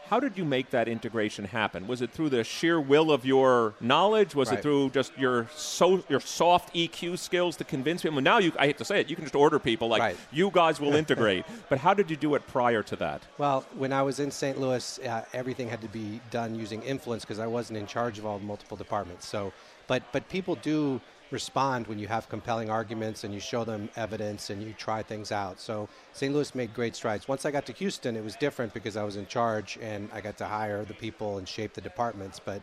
how 0.10 0.20
did 0.20 0.38
you 0.38 0.46
make 0.46 0.70
that 0.72 0.88
integration 0.88 1.46
happen? 1.46 1.88
Was 1.88 2.02
it 2.02 2.12
through 2.12 2.30
the 2.30 2.44
sheer 2.44 2.80
will 2.80 3.12
of 3.12 3.26
your 3.26 3.74
knowledge? 3.80 4.36
Was 4.36 4.50
right. 4.50 4.60
it 4.60 4.62
through 4.62 4.90
just 4.90 5.18
your 5.18 5.48
so 5.56 6.04
your 6.10 6.20
soft 6.20 6.74
EQ 6.76 7.18
skills 7.18 7.56
to 7.58 7.64
convince 7.64 8.02
people? 8.02 8.22
Now 8.22 8.40
you, 8.40 8.52
I 8.60 8.68
hate 8.68 8.78
to 8.80 8.86
say 8.86 9.00
it, 9.00 9.10
you 9.10 9.16
can 9.16 9.26
just 9.26 9.36
order 9.36 9.60
people 9.60 9.88
like 9.88 10.02
right. 10.02 10.18
you 10.32 10.52
guys 10.52 10.80
will 10.80 10.96
integrate. 11.04 11.46
but 11.70 11.78
how 11.78 11.94
did 11.94 12.10
you 12.10 12.18
do 12.18 12.36
it 12.36 12.46
prior 12.48 12.84
to 12.84 12.96
that? 12.98 13.24
Well, 13.38 13.66
when 13.76 13.94
I 13.94 14.02
was 14.02 14.20
in 14.20 14.30
St. 14.30 14.60
Louis, 14.60 15.00
uh, 15.00 15.24
everything 15.34 15.70
had 15.70 15.82
to 15.82 15.88
be 15.88 16.20
done 16.32 16.54
using 16.56 16.82
influence 16.84 17.24
because 17.24 17.40
I 17.40 17.48
wasn't 17.48 17.80
in 17.80 17.88
charge 17.88 18.20
of 18.20 18.26
all 18.26 18.38
the 18.38 18.46
multiple 18.46 18.78
departments. 18.78 19.26
So, 19.28 19.54
but 19.88 20.04
but 20.12 20.28
people 20.30 20.56
do 20.56 21.00
respond 21.32 21.88
when 21.88 22.00
you 22.00 22.08
have 22.08 22.30
compelling 22.30 22.70
arguments 22.70 23.24
and 23.24 23.34
you 23.34 23.40
show 23.40 23.64
them 23.64 23.90
evidence 23.96 24.50
and 24.50 24.62
you 24.62 24.74
try 24.78 25.02
things 25.02 25.32
out. 25.32 25.60
So 25.60 25.90
St. 26.14 26.34
Louis 26.34 26.54
made 26.54 26.74
great 26.74 26.96
strides. 26.96 27.28
Once 27.28 27.46
I 27.46 27.52
got 27.52 27.66
to 27.68 27.74
Houston, 27.74 28.16
it 28.16 28.24
was 28.24 28.36
different 28.36 28.74
because 28.74 28.98
I 28.98 29.04
was 29.04 29.16
in 29.16 29.26
charge 29.26 29.78
and 29.82 30.10
I 30.14 30.22
got 30.22 30.38
to 30.38 30.46
hire 30.46 30.86
the 30.86 30.94
people 30.94 31.38
and 31.38 31.48
shape 31.48 31.74
the 31.74 31.82
departments. 31.82 32.40
But 32.44 32.62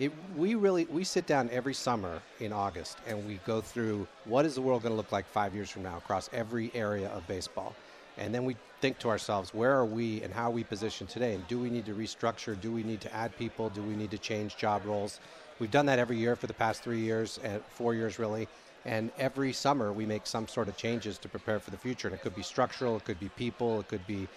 it, 0.00 0.12
we 0.36 0.54
really 0.54 0.86
we 0.86 1.04
sit 1.04 1.26
down 1.26 1.48
every 1.50 1.74
summer 1.74 2.20
in 2.40 2.52
August 2.52 2.98
and 3.06 3.24
we 3.26 3.40
go 3.46 3.60
through 3.60 4.06
what 4.24 4.44
is 4.44 4.56
the 4.56 4.62
world 4.62 4.82
going 4.82 4.92
to 4.92 4.96
look 4.96 5.12
like 5.12 5.26
five 5.26 5.54
years 5.54 5.70
from 5.70 5.82
now 5.82 5.96
across 5.96 6.28
every 6.32 6.70
area 6.74 7.08
of 7.10 7.26
baseball. 7.28 7.74
And 8.16 8.34
then 8.34 8.44
we 8.44 8.56
think 8.80 8.98
to 9.00 9.08
ourselves, 9.08 9.52
where 9.52 9.72
are 9.72 9.84
we 9.84 10.22
and 10.22 10.32
how 10.32 10.48
are 10.48 10.52
we 10.52 10.62
positioned 10.62 11.10
today? 11.10 11.34
And 11.34 11.46
do 11.48 11.58
we 11.58 11.68
need 11.68 11.86
to 11.86 11.94
restructure? 11.94 12.60
Do 12.60 12.70
we 12.70 12.82
need 12.82 13.00
to 13.00 13.14
add 13.14 13.36
people? 13.36 13.70
Do 13.70 13.82
we 13.82 13.96
need 13.96 14.10
to 14.12 14.18
change 14.18 14.56
job 14.56 14.84
roles? 14.84 15.20
We've 15.58 15.70
done 15.70 15.86
that 15.86 15.98
every 15.98 16.18
year 16.18 16.36
for 16.36 16.46
the 16.46 16.54
past 16.54 16.82
three 16.82 17.00
years, 17.00 17.38
and 17.42 17.62
four 17.68 17.94
years 17.94 18.18
really. 18.18 18.48
And 18.84 19.10
every 19.18 19.52
summer 19.52 19.92
we 19.92 20.04
make 20.04 20.26
some 20.26 20.46
sort 20.46 20.68
of 20.68 20.76
changes 20.76 21.16
to 21.18 21.28
prepare 21.28 21.58
for 21.58 21.70
the 21.70 21.76
future. 21.76 22.08
And 22.08 22.14
it 22.14 22.22
could 22.22 22.34
be 22.34 22.42
structural, 22.42 22.96
it 22.96 23.04
could 23.04 23.20
be 23.20 23.30
people, 23.30 23.80
it 23.80 23.88
could 23.88 24.06
be 24.06 24.28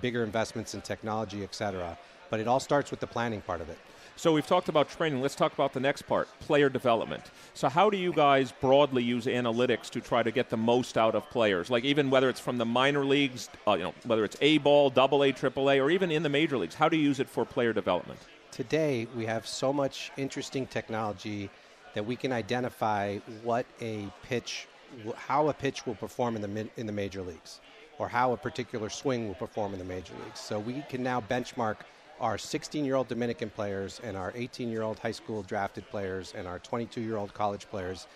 bigger 0.00 0.22
investments 0.22 0.74
in 0.74 0.82
technology, 0.82 1.42
et 1.42 1.54
cetera. 1.54 1.98
But 2.30 2.40
it 2.40 2.46
all 2.46 2.60
starts 2.60 2.90
with 2.90 3.00
the 3.00 3.06
planning 3.06 3.40
part 3.40 3.60
of 3.60 3.68
it. 3.70 3.78
So 4.18 4.32
we've 4.32 4.46
talked 4.46 4.68
about 4.68 4.88
training. 4.88 5.20
Let's 5.20 5.34
talk 5.34 5.52
about 5.52 5.72
the 5.72 5.80
next 5.80 6.02
part, 6.02 6.28
player 6.40 6.68
development. 6.68 7.22
So 7.54 7.68
how 7.68 7.90
do 7.90 7.96
you 7.98 8.12
guys 8.12 8.50
broadly 8.50 9.02
use 9.02 9.26
analytics 9.26 9.90
to 9.90 10.00
try 10.00 10.22
to 10.22 10.30
get 10.30 10.48
the 10.48 10.56
most 10.56 10.96
out 10.96 11.14
of 11.14 11.28
players? 11.30 11.68
Like 11.68 11.84
even 11.84 12.08
whether 12.08 12.30
it's 12.30 12.40
from 12.40 12.58
the 12.58 12.64
minor 12.64 13.04
leagues, 13.04 13.50
uh, 13.68 13.74
you 13.74 13.82
know, 13.82 13.94
whether 14.04 14.24
it's 14.24 14.36
A 14.40 14.58
ball, 14.58 14.88
double 14.88 15.22
A, 15.22 15.32
triple 15.32 15.70
A, 15.70 15.80
or 15.80 15.90
even 15.90 16.10
in 16.10 16.22
the 16.22 16.30
major 16.30 16.56
leagues. 16.56 16.74
How 16.74 16.88
do 16.88 16.96
you 16.96 17.02
use 17.02 17.20
it 17.20 17.28
for 17.28 17.44
player 17.44 17.72
development? 17.72 18.18
Today 18.56 19.06
we 19.14 19.26
have 19.26 19.46
so 19.46 19.70
much 19.70 20.10
interesting 20.16 20.66
technology 20.66 21.50
that 21.92 22.06
we 22.06 22.16
can 22.16 22.32
identify 22.32 23.18
what 23.42 23.66
a 23.82 24.10
pitch, 24.22 24.66
how 25.14 25.48
a 25.50 25.52
pitch 25.52 25.86
will 25.86 25.94
perform 25.94 26.36
in 26.36 26.40
the 26.40 26.66
in 26.78 26.86
the 26.86 26.92
major 26.92 27.20
leagues, 27.20 27.60
or 27.98 28.08
how 28.08 28.32
a 28.32 28.36
particular 28.36 28.88
swing 28.88 29.28
will 29.28 29.34
perform 29.34 29.74
in 29.74 29.78
the 29.78 29.84
major 29.84 30.14
leagues. 30.24 30.40
So 30.40 30.58
we 30.58 30.82
can 30.88 31.02
now 31.02 31.20
benchmark 31.20 31.76
our 32.18 32.38
16-year-old 32.38 33.08
Dominican 33.08 33.50
players 33.50 34.00
and 34.02 34.16
our 34.16 34.32
18-year-old 34.32 35.00
high 35.00 35.10
school 35.20 35.42
drafted 35.42 35.86
players 35.90 36.32
and 36.34 36.48
our 36.48 36.58
22-year-old 36.58 37.34
college 37.34 37.68
players 37.68 38.06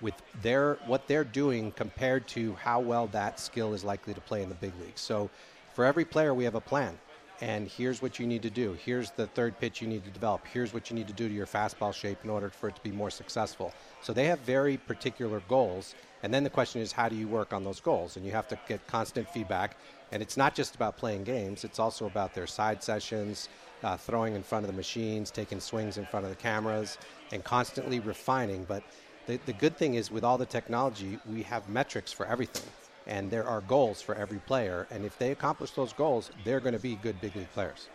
with 0.00 0.14
their 0.42 0.74
what 0.86 1.08
they're 1.08 1.24
doing 1.24 1.72
compared 1.72 2.28
to 2.28 2.54
how 2.54 2.78
well 2.78 3.08
that 3.08 3.40
skill 3.40 3.74
is 3.74 3.82
likely 3.82 4.14
to 4.14 4.20
play 4.20 4.44
in 4.44 4.48
the 4.48 4.54
big 4.54 4.72
leagues. 4.80 5.00
So 5.00 5.28
for 5.74 5.84
every 5.84 6.04
player 6.04 6.32
we 6.32 6.44
have 6.44 6.54
a 6.54 6.60
plan 6.60 6.96
and 7.40 7.68
here's 7.68 8.02
what 8.02 8.18
you 8.18 8.26
need 8.26 8.42
to 8.42 8.50
do. 8.50 8.76
Here's 8.84 9.10
the 9.12 9.28
third 9.28 9.58
pitch 9.60 9.80
you 9.80 9.86
need 9.86 10.04
to 10.04 10.10
develop. 10.10 10.44
Here's 10.52 10.74
what 10.74 10.90
you 10.90 10.96
need 10.96 11.06
to 11.06 11.12
do 11.12 11.28
to 11.28 11.34
your 11.34 11.46
fastball 11.46 11.94
shape 11.94 12.18
in 12.24 12.30
order 12.30 12.50
for 12.50 12.68
it 12.68 12.74
to 12.74 12.82
be 12.82 12.90
more 12.90 13.10
successful. 13.10 13.72
So 14.02 14.12
they 14.12 14.24
have 14.24 14.40
very 14.40 14.76
particular 14.76 15.40
goals. 15.48 15.94
And 16.24 16.34
then 16.34 16.42
the 16.42 16.50
question 16.50 16.80
is, 16.80 16.90
how 16.90 17.08
do 17.08 17.14
you 17.14 17.28
work 17.28 17.52
on 17.52 17.62
those 17.62 17.78
goals? 17.78 18.16
And 18.16 18.26
you 18.26 18.32
have 18.32 18.48
to 18.48 18.58
get 18.66 18.84
constant 18.88 19.28
feedback. 19.30 19.76
And 20.10 20.20
it's 20.20 20.36
not 20.36 20.54
just 20.54 20.74
about 20.74 20.96
playing 20.96 21.24
games, 21.24 21.64
it's 21.64 21.78
also 21.78 22.06
about 22.06 22.34
their 22.34 22.46
side 22.46 22.82
sessions, 22.82 23.48
uh, 23.84 23.96
throwing 23.96 24.34
in 24.34 24.42
front 24.42 24.64
of 24.64 24.70
the 24.70 24.76
machines, 24.76 25.30
taking 25.30 25.60
swings 25.60 25.96
in 25.96 26.06
front 26.06 26.24
of 26.24 26.30
the 26.30 26.36
cameras, 26.36 26.98
and 27.30 27.44
constantly 27.44 28.00
refining. 28.00 28.64
But 28.64 28.82
the, 29.26 29.38
the 29.46 29.52
good 29.52 29.76
thing 29.76 29.94
is, 29.94 30.10
with 30.10 30.24
all 30.24 30.38
the 30.38 30.46
technology, 30.46 31.18
we 31.30 31.42
have 31.42 31.68
metrics 31.68 32.10
for 32.10 32.26
everything. 32.26 32.68
And 33.08 33.30
there 33.30 33.46
are 33.46 33.62
goals 33.62 34.00
for 34.00 34.14
every 34.14 34.38
player. 34.38 34.86
And 34.90 35.04
if 35.04 35.18
they 35.18 35.32
accomplish 35.32 35.72
those 35.72 35.92
goals, 35.92 36.30
they're 36.44 36.60
going 36.60 36.74
to 36.74 36.78
be 36.78 36.94
good 36.96 37.20
big 37.20 37.34
league 37.34 37.52
players. 37.52 37.88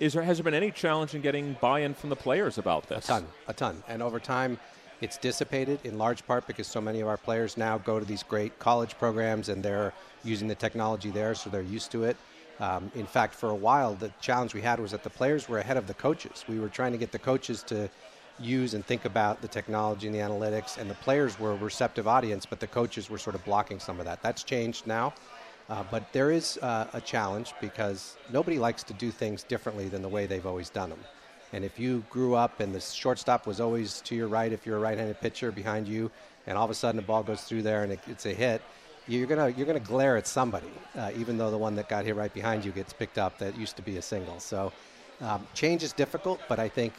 Is 0.00 0.12
there, 0.12 0.22
has 0.22 0.38
there 0.38 0.44
been 0.44 0.54
any 0.54 0.72
challenge 0.72 1.14
in 1.14 1.22
getting 1.22 1.56
buy 1.60 1.80
in 1.80 1.94
from 1.94 2.10
the 2.10 2.16
players 2.16 2.58
about 2.58 2.88
this? 2.88 3.04
A 3.04 3.08
ton, 3.08 3.26
a 3.46 3.52
ton. 3.52 3.82
And 3.88 4.02
over 4.02 4.18
time, 4.18 4.58
it's 5.00 5.16
dissipated 5.16 5.80
in 5.84 5.96
large 5.96 6.26
part 6.26 6.46
because 6.46 6.66
so 6.66 6.80
many 6.80 7.00
of 7.00 7.08
our 7.08 7.16
players 7.16 7.56
now 7.56 7.78
go 7.78 7.98
to 7.98 8.04
these 8.04 8.22
great 8.22 8.58
college 8.58 8.98
programs 8.98 9.48
and 9.48 9.62
they're 9.62 9.92
using 10.24 10.48
the 10.48 10.54
technology 10.54 11.10
there, 11.10 11.34
so 11.34 11.50
they're 11.50 11.62
used 11.62 11.90
to 11.92 12.04
it. 12.04 12.16
Um, 12.60 12.90
in 12.94 13.06
fact, 13.06 13.34
for 13.34 13.50
a 13.50 13.54
while, 13.54 13.94
the 13.94 14.12
challenge 14.20 14.54
we 14.54 14.60
had 14.60 14.78
was 14.78 14.92
that 14.92 15.02
the 15.02 15.10
players 15.10 15.48
were 15.48 15.58
ahead 15.58 15.76
of 15.76 15.86
the 15.86 15.94
coaches. 15.94 16.44
We 16.48 16.60
were 16.60 16.68
trying 16.68 16.92
to 16.92 16.98
get 16.98 17.10
the 17.10 17.18
coaches 17.18 17.62
to 17.64 17.88
use 18.38 18.74
and 18.74 18.84
think 18.84 19.04
about 19.04 19.40
the 19.42 19.48
technology 19.48 20.06
and 20.06 20.14
the 20.14 20.20
analytics, 20.20 20.78
and 20.78 20.90
the 20.90 20.94
players 20.94 21.38
were 21.38 21.52
a 21.52 21.56
receptive 21.56 22.08
audience, 22.08 22.46
but 22.46 22.60
the 22.60 22.66
coaches 22.66 23.08
were 23.10 23.18
sort 23.18 23.34
of 23.34 23.44
blocking 23.44 23.78
some 23.78 23.98
of 23.98 24.06
that. 24.06 24.22
That's 24.22 24.42
changed 24.42 24.86
now. 24.86 25.14
Uh, 25.68 25.84
but 25.90 26.12
there 26.12 26.30
is 26.30 26.58
uh, 26.58 26.86
a 26.92 27.00
challenge 27.00 27.54
because 27.60 28.16
nobody 28.30 28.58
likes 28.58 28.82
to 28.82 28.92
do 28.94 29.10
things 29.10 29.44
differently 29.44 29.88
than 29.88 30.02
the 30.02 30.08
way 30.08 30.26
they've 30.26 30.46
always 30.46 30.70
done 30.70 30.90
them. 30.90 30.98
And 31.52 31.64
if 31.64 31.78
you 31.78 32.02
grew 32.10 32.34
up 32.34 32.60
and 32.60 32.74
the 32.74 32.80
shortstop 32.80 33.46
was 33.46 33.60
always 33.60 34.00
to 34.02 34.14
your 34.14 34.28
right, 34.28 34.52
if 34.52 34.66
you're 34.66 34.76
a 34.76 34.80
right-handed 34.80 35.20
pitcher 35.20 35.52
behind 35.52 35.86
you, 35.86 36.10
and 36.46 36.58
all 36.58 36.64
of 36.64 36.70
a 36.70 36.74
sudden 36.74 36.96
the 36.96 37.06
ball 37.06 37.22
goes 37.22 37.42
through 37.42 37.62
there 37.62 37.84
and 37.84 37.92
it, 37.92 38.00
it's 38.06 38.26
a 38.26 38.34
hit, 38.34 38.62
you're 39.06 39.26
gonna 39.26 39.48
you're 39.48 39.66
gonna 39.66 39.80
glare 39.80 40.16
at 40.16 40.26
somebody, 40.26 40.70
uh, 40.96 41.10
even 41.16 41.36
though 41.36 41.50
the 41.50 41.58
one 41.58 41.74
that 41.74 41.88
got 41.88 42.04
hit 42.04 42.14
right 42.16 42.32
behind 42.32 42.64
you 42.64 42.72
gets 42.72 42.92
picked 42.92 43.18
up. 43.18 43.38
That 43.38 43.56
used 43.58 43.76
to 43.76 43.82
be 43.82 43.96
a 43.96 44.02
single. 44.02 44.38
So 44.40 44.72
um, 45.20 45.46
change 45.54 45.82
is 45.82 45.92
difficult, 45.92 46.40
but 46.48 46.58
I 46.58 46.68
think 46.68 46.92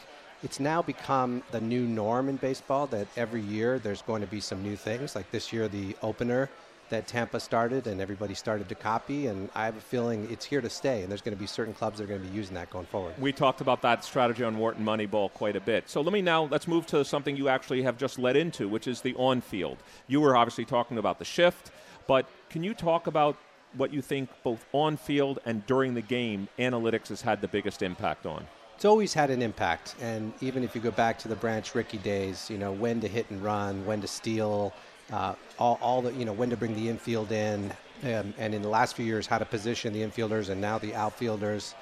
it's 0.44 0.60
now 0.60 0.82
become 0.82 1.42
the 1.52 1.62
new 1.62 1.88
norm 1.88 2.28
in 2.30 2.36
baseball 2.36 2.86
that 2.88 3.08
every 3.16 3.42
year 3.42 3.80
there's 3.80 4.02
going 4.02 4.22
to 4.22 4.28
be 4.28 4.42
some 4.42 4.62
new 4.62 4.76
things. 4.76 5.16
Like 5.16 5.32
this 5.32 5.54
year, 5.54 5.68
the 5.68 5.96
opener 6.02 6.50
that 6.90 7.08
Tampa 7.08 7.40
started 7.40 7.88
and 7.88 8.02
everybody 8.02 8.34
started 8.34 8.68
to 8.70 8.76
copy. 8.76 9.28
And 9.28 9.50
I 9.56 9.66
have 9.66 9.78
a 9.78 9.82
feeling 9.82 10.28
it's 10.30 10.46
here 10.46 10.62
to 10.62 10.70
stay. 10.70 11.02
And 11.02 11.10
there's 11.10 11.22
going 11.22 11.36
to 11.36 11.40
be 11.40 11.48
certain 11.48 11.74
clubs 11.74 11.98
that 11.98 12.04
are 12.04 12.08
going 12.08 12.22
to 12.22 12.28
be 12.28 12.36
using 12.36 12.54
that 12.56 12.70
going 12.70 12.86
forward. 12.86 13.16
We 13.18 13.32
talked 13.32 13.62
about 13.62 13.82
that 13.84 14.04
strategy 14.04 14.44
on 14.44 14.58
Wharton 14.58 14.86
Moneyball 14.86 15.32
quite 15.32 15.56
a 15.56 15.62
bit. 15.62 15.90
So 15.90 16.02
let 16.02 16.12
me 16.12 16.22
now 16.22 16.44
let's 16.52 16.68
move 16.68 16.86
to 16.88 17.06
something 17.06 17.38
you 17.38 17.48
actually 17.48 17.82
have 17.84 17.98
just 17.98 18.20
led 18.20 18.36
into, 18.36 18.68
which 18.68 18.88
is 18.88 19.02
the 19.02 19.16
on-field. 19.16 19.78
You 20.08 20.20
were 20.20 20.36
obviously 20.36 20.66
talking 20.66 20.98
about 20.98 21.20
the 21.20 21.26
shift, 21.26 21.72
but 22.06 22.28
can 22.50 22.64
you 22.64 22.74
talk 22.74 23.08
about 23.08 23.38
what 23.76 23.94
you 23.94 24.02
think 24.02 24.30
both 24.44 24.64
on 24.72 24.98
field 24.98 25.40
and 25.46 25.66
during 25.66 25.96
the 25.96 26.02
game 26.02 26.48
analytics 26.60 27.08
has 27.08 27.22
had 27.22 27.42
the 27.42 27.48
biggest 27.48 27.82
impact 27.82 28.26
on? 28.26 28.46
It's 28.76 28.86
always 28.86 29.14
had 29.14 29.30
an 29.30 29.42
impact, 29.42 29.96
and 30.02 30.34
even 30.42 30.64
if 30.64 30.76
you 30.76 30.82
go 30.82 30.92
back 30.92 31.18
to 31.20 31.28
the 31.28 31.36
Branch 31.36 31.74
Rickey 31.74 32.00
days, 32.00 32.50
you 32.50 32.58
know 32.58 32.72
when 32.72 33.00
to 33.02 33.08
hit 33.08 33.30
and 33.30 33.42
run, 33.42 33.86
when 33.86 34.02
to 34.02 34.08
steal, 34.08 34.74
uh, 35.12 35.36
all, 35.58 35.80
all 35.82 36.02
the 36.02 36.14
you 36.14 36.26
know 36.26 36.34
when 36.34 36.50
to 36.50 36.58
bring 36.58 36.76
the 36.76 36.90
infield 36.90 37.32
in, 37.32 37.72
um, 38.04 38.34
and 38.38 38.54
in 38.54 38.62
the 38.62 38.68
last 38.70 38.96
few 38.96 39.06
years 39.06 39.26
how 39.28 39.38
to 39.38 39.46
position 39.46 39.94
the 39.94 40.02
infielders 40.02 40.50
and 40.50 40.60
now 40.60 40.78
the 40.78 40.94
outfielders. 40.96 41.76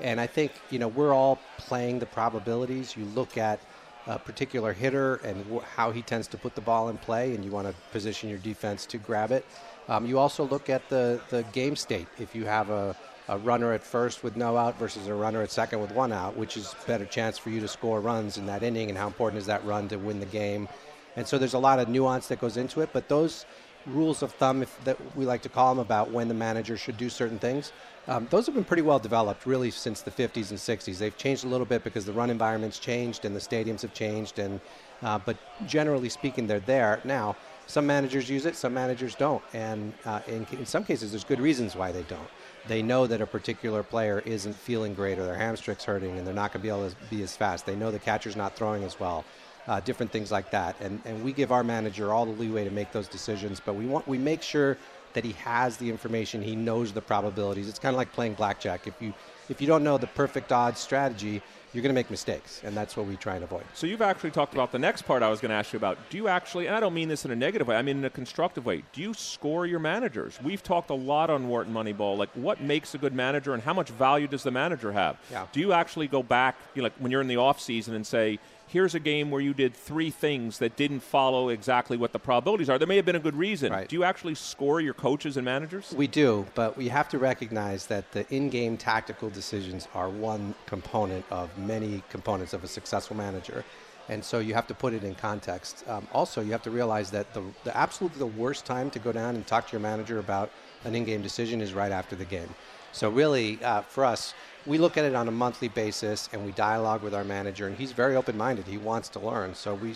And 0.00 0.20
I 0.20 0.26
think 0.26 0.52
you 0.70 0.78
know 0.78 0.88
we're 0.88 1.14
all 1.14 1.38
playing 1.58 2.00
the 2.00 2.06
probabilities. 2.06 2.96
You 2.96 3.04
look 3.06 3.38
at 3.38 3.60
a 4.06 4.18
particular 4.18 4.72
hitter 4.72 5.16
and 5.24 5.46
wh- 5.46 5.64
how 5.64 5.90
he 5.92 6.02
tends 6.02 6.26
to 6.28 6.36
put 6.36 6.54
the 6.54 6.60
ball 6.60 6.88
in 6.88 6.98
play, 6.98 7.34
and 7.34 7.44
you 7.44 7.50
want 7.50 7.68
to 7.68 7.74
position 7.92 8.28
your 8.28 8.38
defense 8.38 8.84
to 8.86 8.98
grab 8.98 9.30
it. 9.30 9.46
Um, 9.88 10.04
you 10.06 10.18
also 10.18 10.44
look 10.44 10.68
at 10.68 10.86
the 10.90 11.20
the 11.30 11.44
game 11.52 11.76
state. 11.76 12.08
If 12.18 12.34
you 12.34 12.44
have 12.44 12.68
a 12.68 12.96
a 13.28 13.38
runner 13.38 13.72
at 13.72 13.82
first 13.82 14.24
with 14.24 14.36
no 14.36 14.56
out 14.56 14.78
versus 14.78 15.06
a 15.06 15.14
runner 15.14 15.42
at 15.42 15.50
second 15.50 15.80
with 15.80 15.92
one 15.92 16.12
out, 16.12 16.36
which 16.36 16.56
is 16.56 16.74
better 16.86 17.04
chance 17.04 17.38
for 17.38 17.50
you 17.50 17.60
to 17.60 17.68
score 17.68 18.00
runs 18.00 18.36
in 18.38 18.46
that 18.46 18.62
inning, 18.62 18.88
and 18.88 18.98
how 18.98 19.06
important 19.06 19.38
is 19.38 19.46
that 19.46 19.64
run 19.64 19.88
to 19.88 19.96
win 19.96 20.20
the 20.20 20.26
game? 20.26 20.68
And 21.16 21.26
so 21.26 21.38
there's 21.38 21.54
a 21.54 21.58
lot 21.58 21.78
of 21.78 21.88
nuance 21.88 22.28
that 22.28 22.40
goes 22.40 22.56
into 22.56 22.80
it, 22.80 22.90
but 22.92 23.08
those 23.08 23.46
rules 23.86 24.22
of 24.22 24.32
thumb, 24.32 24.62
if, 24.62 24.84
that 24.84 24.96
we 25.16 25.24
like 25.24 25.42
to 25.42 25.48
call 25.48 25.74
them, 25.74 25.80
about 25.80 26.10
when 26.10 26.28
the 26.28 26.34
manager 26.34 26.76
should 26.76 26.96
do 26.96 27.08
certain 27.08 27.38
things, 27.38 27.72
um, 28.08 28.26
those 28.30 28.46
have 28.46 28.54
been 28.54 28.64
pretty 28.64 28.82
well 28.82 28.98
developed 28.98 29.46
really 29.46 29.70
since 29.70 30.00
the 30.02 30.10
50s 30.10 30.50
and 30.50 30.58
60s. 30.58 30.98
They've 30.98 31.16
changed 31.16 31.44
a 31.44 31.48
little 31.48 31.66
bit 31.66 31.84
because 31.84 32.04
the 32.04 32.12
run 32.12 32.30
environment's 32.30 32.78
changed 32.78 33.24
and 33.24 33.34
the 33.34 33.40
stadiums 33.40 33.82
have 33.82 33.94
changed, 33.94 34.38
and 34.38 34.60
uh, 35.02 35.18
but 35.18 35.36
generally 35.66 36.08
speaking, 36.08 36.46
they're 36.46 36.60
there 36.60 37.00
now. 37.04 37.36
Some 37.66 37.86
managers 37.86 38.28
use 38.28 38.44
it, 38.44 38.56
some 38.56 38.74
managers 38.74 39.14
don't, 39.14 39.42
and 39.54 39.92
uh, 40.04 40.20
in, 40.26 40.46
in 40.52 40.66
some 40.66 40.84
cases, 40.84 41.12
there's 41.12 41.24
good 41.24 41.40
reasons 41.40 41.74
why 41.74 41.90
they 41.92 42.02
don't. 42.02 42.28
They 42.68 42.82
know 42.82 43.06
that 43.06 43.20
a 43.20 43.26
particular 43.26 43.82
player 43.82 44.22
isn't 44.26 44.54
feeling 44.54 44.94
great, 44.94 45.18
or 45.18 45.24
their 45.24 45.36
hamstring's 45.36 45.84
hurting, 45.84 46.18
and 46.18 46.26
they're 46.26 46.34
not 46.34 46.52
going 46.52 46.60
to 46.60 46.62
be 46.62 46.68
able 46.68 46.90
to 46.90 46.96
be 47.08 47.22
as 47.22 47.34
fast. 47.34 47.64
They 47.64 47.76
know 47.76 47.90
the 47.90 47.98
catcher's 47.98 48.36
not 48.36 48.54
throwing 48.54 48.84
as 48.84 49.00
well 49.00 49.24
uh, 49.68 49.80
different 49.80 50.10
things 50.10 50.30
like 50.30 50.50
that. 50.50 50.76
And, 50.80 51.00
and 51.04 51.22
we 51.24 51.32
give 51.32 51.52
our 51.52 51.64
manager 51.64 52.12
all 52.12 52.26
the 52.26 52.32
leeway 52.32 52.64
to 52.64 52.70
make 52.70 52.92
those 52.92 53.08
decisions, 53.08 53.60
but 53.60 53.74
we 53.74 53.86
want 53.86 54.06
we 54.08 54.18
make 54.18 54.42
sure 54.42 54.76
that 55.14 55.24
he 55.24 55.32
has 55.32 55.76
the 55.76 55.88
information, 55.90 56.40
he 56.42 56.56
knows 56.56 56.92
the 56.92 57.02
probabilities. 57.02 57.68
It's 57.68 57.78
kind 57.78 57.94
of 57.94 57.98
like 57.98 58.12
playing 58.12 58.34
blackjack. 58.34 58.86
If 58.86 59.00
you 59.00 59.12
if 59.48 59.60
you 59.60 59.66
don't 59.66 59.84
know 59.84 59.98
the 59.98 60.06
perfect 60.08 60.52
odds 60.52 60.80
strategy, 60.80 61.42
you're 61.72 61.82
going 61.82 61.90
to 61.90 61.98
make 61.98 62.10
mistakes, 62.10 62.60
and 62.64 62.76
that's 62.76 62.96
what 62.96 63.06
we 63.06 63.16
try 63.16 63.34
and 63.34 63.44
avoid. 63.44 63.64
So 63.74 63.86
you've 63.86 64.02
actually 64.02 64.30
talked 64.30 64.52
about 64.52 64.72
the 64.72 64.78
next 64.78 65.02
part 65.02 65.22
I 65.22 65.30
was 65.30 65.40
going 65.40 65.50
to 65.50 65.54
ask 65.54 65.72
you 65.72 65.78
about. 65.78 65.98
Do 66.10 66.16
you 66.16 66.28
actually, 66.28 66.66
and 66.66 66.76
I 66.76 66.80
don't 66.80 66.94
mean 66.94 67.08
this 67.08 67.24
in 67.24 67.30
a 67.30 67.36
negative 67.36 67.68
way, 67.68 67.76
I 67.76 67.82
mean 67.82 67.98
in 67.98 68.04
a 68.04 68.10
constructive 68.10 68.66
way. 68.66 68.82
Do 68.92 69.00
you 69.00 69.14
score 69.14 69.66
your 69.66 69.78
managers? 69.78 70.38
We've 70.42 70.62
talked 70.62 70.90
a 70.90 70.94
lot 70.94 71.30
on 71.30 71.48
Wharton 71.48 71.72
Moneyball, 71.72 72.16
like 72.16 72.30
what 72.34 72.60
makes 72.60 72.94
a 72.94 72.98
good 72.98 73.14
manager 73.14 73.54
and 73.54 73.62
how 73.62 73.74
much 73.74 73.88
value 73.90 74.26
does 74.26 74.42
the 74.42 74.50
manager 74.50 74.92
have? 74.92 75.18
Yeah. 75.30 75.46
Do 75.52 75.60
you 75.60 75.72
actually 75.72 76.08
go 76.08 76.22
back, 76.22 76.56
you 76.74 76.82
know, 76.82 76.86
like 76.86 76.94
when 76.98 77.10
you're 77.10 77.22
in 77.22 77.28
the 77.28 77.38
off 77.38 77.60
season 77.60 77.94
and 77.94 78.06
say, 78.06 78.38
here's 78.72 78.94
a 78.94 79.00
game 79.00 79.30
where 79.30 79.40
you 79.40 79.52
did 79.52 79.74
three 79.74 80.10
things 80.10 80.58
that 80.58 80.76
didn't 80.76 81.00
follow 81.00 81.50
exactly 81.50 81.96
what 81.96 82.12
the 82.12 82.18
probabilities 82.18 82.70
are. 82.70 82.78
There 82.78 82.88
may 82.88 82.96
have 82.96 83.04
been 83.04 83.16
a 83.16 83.20
good 83.20 83.36
reason. 83.36 83.70
Right. 83.70 83.86
Do 83.86 83.94
you 83.94 84.02
actually 84.02 84.34
score 84.34 84.80
your 84.80 84.94
coaches 84.94 85.36
and 85.36 85.44
managers? 85.44 85.92
We 85.94 86.06
do, 86.06 86.46
but 86.54 86.76
we 86.76 86.88
have 86.88 87.08
to 87.10 87.18
recognize 87.18 87.86
that 87.86 88.10
the 88.12 88.26
in 88.34 88.48
game 88.48 88.78
tactical 88.78 89.28
decisions 89.28 89.88
are 89.94 90.08
one 90.08 90.54
component 90.64 91.24
of 91.30 91.56
many 91.66 92.02
components 92.10 92.52
of 92.52 92.64
a 92.64 92.68
successful 92.68 93.16
manager. 93.16 93.64
And 94.08 94.24
so 94.24 94.40
you 94.40 94.54
have 94.54 94.66
to 94.66 94.74
put 94.74 94.94
it 94.94 95.04
in 95.04 95.14
context. 95.14 95.84
Um, 95.88 96.08
also, 96.12 96.40
you 96.40 96.52
have 96.52 96.62
to 96.64 96.70
realize 96.70 97.10
that 97.12 97.32
the, 97.34 97.42
the 97.64 97.76
absolutely 97.76 98.18
the 98.18 98.26
worst 98.26 98.66
time 98.66 98.90
to 98.90 98.98
go 98.98 99.12
down 99.12 99.36
and 99.36 99.46
talk 99.46 99.68
to 99.68 99.72
your 99.72 99.80
manager 99.80 100.18
about 100.18 100.50
an 100.84 100.94
in 100.94 101.04
game 101.04 101.22
decision 101.22 101.60
is 101.60 101.72
right 101.72 101.92
after 101.92 102.16
the 102.16 102.24
game. 102.24 102.48
So, 102.90 103.08
really, 103.08 103.62
uh, 103.62 103.82
for 103.82 104.04
us, 104.04 104.34
we 104.66 104.78
look 104.78 104.96
at 104.96 105.04
it 105.04 105.14
on 105.14 105.28
a 105.28 105.30
monthly 105.30 105.68
basis 105.68 106.28
and 106.32 106.44
we 106.44 106.52
dialogue 106.52 107.02
with 107.02 107.14
our 107.14 107.24
manager 107.24 107.66
and 107.66 107.76
he's 107.76 107.92
very 107.92 108.16
open-minded 108.16 108.66
he 108.66 108.78
wants 108.78 109.08
to 109.08 109.18
learn 109.18 109.54
so 109.54 109.74
we 109.74 109.90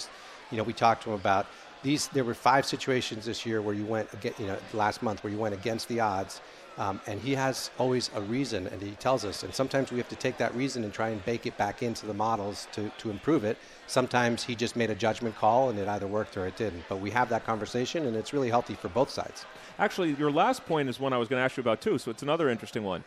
you 0.50 0.56
know 0.56 0.62
we 0.62 0.72
talked 0.72 1.02
to 1.02 1.10
him 1.10 1.14
about 1.14 1.46
these 1.82 2.08
there 2.08 2.24
were 2.24 2.34
five 2.34 2.66
situations 2.66 3.26
this 3.26 3.46
year 3.46 3.62
where 3.62 3.74
you 3.74 3.84
went 3.84 4.08
you 4.38 4.46
know 4.46 4.56
last 4.72 5.02
month 5.02 5.22
where 5.22 5.32
you 5.32 5.38
went 5.38 5.54
against 5.54 5.88
the 5.88 6.00
odds 6.00 6.40
um, 6.78 7.00
and 7.06 7.20
he 7.20 7.34
has 7.34 7.70
always 7.78 8.10
a 8.14 8.20
reason 8.20 8.66
and 8.66 8.82
he 8.82 8.92
tells 8.92 9.24
us 9.24 9.42
and 9.42 9.54
sometimes 9.54 9.90
we 9.90 9.98
have 9.98 10.08
to 10.08 10.16
take 10.16 10.36
that 10.36 10.54
reason 10.54 10.84
and 10.84 10.92
try 10.92 11.08
and 11.08 11.24
bake 11.24 11.46
it 11.46 11.56
back 11.56 11.82
into 11.82 12.06
the 12.06 12.14
models 12.14 12.68
to, 12.72 12.90
to 12.98 13.10
improve 13.10 13.44
it 13.44 13.56
sometimes 13.86 14.44
he 14.44 14.54
just 14.54 14.76
made 14.76 14.90
a 14.90 14.94
judgment 14.94 15.34
call 15.36 15.70
and 15.70 15.78
it 15.78 15.88
either 15.88 16.06
worked 16.06 16.36
or 16.36 16.46
it 16.46 16.56
didn't 16.56 16.84
but 16.88 17.00
we 17.00 17.10
have 17.10 17.28
that 17.28 17.44
conversation 17.44 18.06
and 18.06 18.16
it's 18.16 18.32
really 18.32 18.50
healthy 18.50 18.74
for 18.74 18.88
both 18.88 19.10
sides 19.10 19.46
actually 19.78 20.12
your 20.14 20.30
last 20.30 20.64
point 20.66 20.88
is 20.88 21.00
one 21.00 21.12
i 21.12 21.18
was 21.18 21.28
going 21.28 21.38
to 21.38 21.44
ask 21.44 21.56
you 21.56 21.60
about 21.60 21.80
too 21.80 21.98
so 21.98 22.10
it's 22.10 22.22
another 22.22 22.48
interesting 22.48 22.82
one 22.82 23.02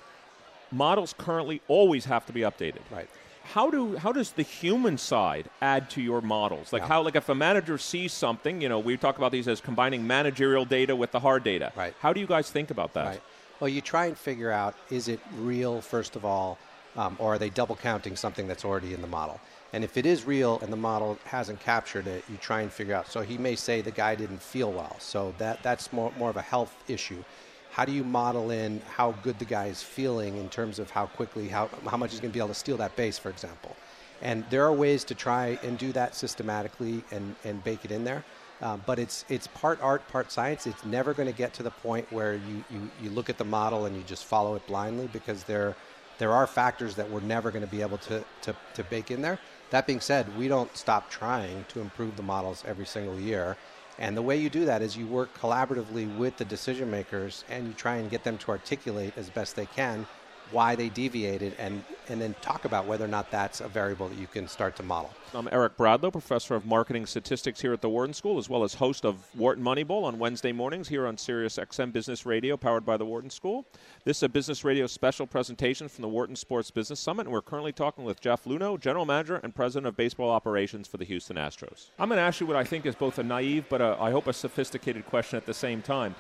models 0.72 1.14
currently 1.18 1.62
always 1.68 2.06
have 2.06 2.26
to 2.28 2.34
be 2.34 2.42
updated. 2.42 2.82
Right. 2.92 3.10
How 3.44 3.72
do 3.72 3.98
how 3.98 4.12
does 4.12 4.32
the 4.32 4.44
human 4.44 4.98
side 4.98 5.50
add 5.62 5.90
to 5.92 6.02
your 6.02 6.22
models? 6.22 6.72
Like 6.72 6.84
yeah. 6.84 6.88
how 6.88 7.02
like 7.02 7.16
if 7.16 7.30
a 7.30 7.36
manager 7.36 7.78
sees 7.78 8.14
something, 8.14 8.62
you 8.62 8.70
know, 8.70 8.80
we 8.80 8.96
talk 8.98 9.18
about 9.18 9.32
these 9.32 9.48
as 9.48 9.60
combining 9.60 10.06
managerial 10.06 10.66
data 10.66 10.96
with 10.96 11.12
the 11.12 11.20
hard 11.20 11.44
data. 11.44 11.72
Right. 11.76 11.94
How 12.00 12.14
do 12.14 12.20
you 12.20 12.28
guys 12.28 12.52
think 12.52 12.70
about 12.70 12.94
that? 12.94 13.06
Right. 13.06 13.22
Well, 13.60 13.70
you 13.70 13.82
try 13.82 14.06
and 14.06 14.18
figure 14.18 14.52
out 14.52 14.76
is 14.90 15.08
it 15.08 15.20
real 15.38 15.82
first 15.82 16.16
of 16.16 16.26
all, 16.26 16.58
um, 16.96 17.16
or 17.20 17.36
are 17.36 17.38
they 17.38 17.50
double 17.50 17.76
counting 17.76 18.16
something 18.16 18.48
that's 18.48 18.66
already 18.66 18.94
in 18.94 19.02
the 19.02 19.08
model? 19.08 19.40
And 19.74 19.84
if 19.84 19.98
it 19.98 20.06
is 20.06 20.26
real 20.26 20.60
and 20.62 20.74
the 20.74 20.78
model 20.78 21.20
hasn't 21.26 21.60
captured 21.60 22.08
it, 22.08 22.24
you 22.30 22.38
try 22.38 22.62
and 22.62 22.72
figure 22.72 22.96
out. 22.96 23.08
So 23.08 23.22
he 23.22 23.38
may 23.38 23.56
say 23.56 23.82
the 23.82 23.92
guy 23.92 24.16
didn't 24.16 24.42
feel 24.42 24.72
well. 24.72 24.96
So 25.00 25.34
that 25.38 25.62
that's 25.62 25.94
more 25.94 26.12
more 26.18 26.30
of 26.30 26.38
a 26.38 26.42
health 26.42 26.76
issue 26.88 27.24
how 27.72 27.86
do 27.86 27.92
you 27.92 28.04
model 28.04 28.52
in 28.52 28.82
how 28.96 29.12
good 29.24 29.38
the 29.40 29.46
guy 29.46 29.68
is 29.68 29.82
feeling 29.82 30.38
in 30.38 30.50
terms 30.50 30.80
of 30.80 30.90
how 30.90 31.06
quickly, 31.06 31.48
how, 31.48 31.70
how 31.86 31.98
much 31.98 32.12
he's 32.12 32.20
going 32.20 32.32
to 32.32 32.34
be 32.34 32.40
able 32.40 32.50
to 32.50 32.54
steal 32.54 32.78
that 32.78 32.96
base, 32.96 33.18
for 33.18 33.30
example? 33.30 33.76
And 34.22 34.44
there 34.50 34.66
are 34.66 34.74
ways 34.74 35.04
to 35.06 35.16
try 35.16 35.58
and 35.64 35.78
do 35.78 35.92
that 35.94 36.16
systematically 36.16 37.04
and, 37.12 37.36
and 37.44 37.64
bake 37.64 37.86
it 37.86 37.92
in 37.92 38.04
there. 38.04 38.26
Um, 38.62 38.84
but 38.86 39.00
it's 39.00 39.24
it's 39.30 39.48
part 39.48 39.82
art, 39.82 40.08
part 40.10 40.32
science. 40.32 40.68
It's 40.68 40.84
never 40.84 41.14
going 41.14 41.30
to 41.30 41.36
get 41.36 41.54
to 41.54 41.64
the 41.64 41.72
point 41.72 42.12
where 42.12 42.34
you, 42.34 42.64
you, 42.70 42.92
you 43.02 43.10
look 43.10 43.30
at 43.30 43.38
the 43.38 43.46
model 43.46 43.86
and 43.86 43.96
you 43.96 44.04
just 44.04 44.26
follow 44.26 44.56
it 44.56 44.68
blindly 44.68 45.08
because 45.14 45.44
there 45.46 45.76
there 46.20 46.34
are 46.34 46.46
factors 46.46 46.96
that 46.96 47.10
we're 47.10 47.22
never 47.22 47.50
going 47.50 47.66
to 47.66 47.72
be 47.72 47.82
able 47.82 47.98
to, 47.98 48.24
to, 48.42 48.54
to 48.74 48.84
bake 48.84 49.10
in 49.10 49.22
there. 49.22 49.40
That 49.70 49.88
being 49.88 50.02
said, 50.02 50.38
we 50.38 50.50
don't 50.50 50.76
stop 50.76 51.10
trying 51.10 51.66
to 51.70 51.80
improve 51.80 52.18
the 52.18 52.24
models 52.24 52.64
every 52.68 52.86
single 52.86 53.18
year. 53.18 53.56
And 53.98 54.16
the 54.16 54.22
way 54.22 54.36
you 54.38 54.50
do 54.50 54.66
that 54.66 54.82
is 54.82 54.98
you 54.98 55.08
work 55.08 55.34
collaboratively 55.38 56.18
with 56.18 56.38
the 56.38 56.46
decision 56.46 56.92
makers 56.92 57.46
and 57.50 57.68
you 57.68 57.74
try 57.74 57.96
and 57.96 58.10
get 58.10 58.24
them 58.24 58.38
to 58.40 58.52
articulate 58.52 59.14
as 59.18 59.30
best 59.30 59.56
they 59.56 59.66
can 59.66 60.06
why 60.52 60.76
they 60.76 60.90
deviated 60.90 61.54
and, 61.60 61.84
and 62.08 62.22
then 62.22 62.36
talk 62.42 62.66
about 62.66 62.86
whether 62.86 63.06
or 63.06 63.10
not 63.10 63.30
that's 63.32 63.62
a 63.62 63.68
variable 63.68 64.08
that 64.10 64.18
you 64.18 64.28
can 64.28 64.48
start 64.48 64.76
to 64.76 64.84
model. 64.84 65.12
I'm 65.34 65.48
Eric 65.52 65.78
Bradlow, 65.78 66.12
professor 66.12 66.56
of 66.56 66.66
marketing 66.66 67.06
statistics 67.06 67.62
here 67.62 67.72
at 67.74 67.82
the 67.82 67.90
Wharton 67.90 68.14
School, 68.14 68.40
as 68.40 68.50
well 68.50 68.64
as 68.64 68.74
host 68.74 69.06
of 69.06 69.18
Wharton 69.36 69.64
Moneyball 69.64 70.04
on 70.04 70.18
Wednesday 70.18 70.52
mornings 70.52 70.88
here 70.88 71.06
on 71.06 71.18
Sirius 71.18 71.58
XM 71.58 71.92
Business 71.92 72.26
Radio, 72.26 72.58
powered 72.58 72.86
by 72.86 72.98
the 72.98 73.06
Wharton 73.06 73.30
School. 73.30 73.68
This 74.06 74.18
is 74.18 74.24
a 74.24 74.30
Business 74.30 74.64
Radio 74.64 74.88
special 74.88 75.28
presentation 75.28 75.88
from 75.88 76.02
the 76.02 76.08
Wharton 76.08 76.36
Sports 76.36 76.72
Business 76.72 77.00
Summit, 77.00 77.28
and 77.28 77.34
we're 77.34 77.42
currently 77.42 77.72
talking 77.72 78.04
with 78.04 78.20
Jeff 78.22 78.46
Luhnow, 78.46 78.80
general 78.80 79.06
manager 79.06 79.40
and 79.44 79.54
president 79.54 79.88
of 79.88 79.96
baseball 79.96 80.32
operations 80.32 80.88
for 80.88 80.98
the 80.98 81.06
Houston 81.06 81.38
Astros. 81.38 81.92
I'm 82.00 82.10
going 82.10 82.18
to 82.18 82.24
ask 82.24 82.40
you 82.40 82.48
what 82.48 82.56
I 82.56 82.64
think 82.64 82.88
is 82.88 82.96
both 82.96 83.20
a 83.20 83.24
naive 83.24 83.66
but 83.70 83.82
a, 83.82 83.98
I 84.00 84.12
hope 84.12 84.26
a 84.26 84.34
sophisticated 84.34 85.06
question 85.06 85.38
at 85.38 85.46
the 85.46 85.54
same 85.54 85.84
time. 85.84 86.16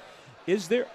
Is 0.45 0.67
there 0.67 0.87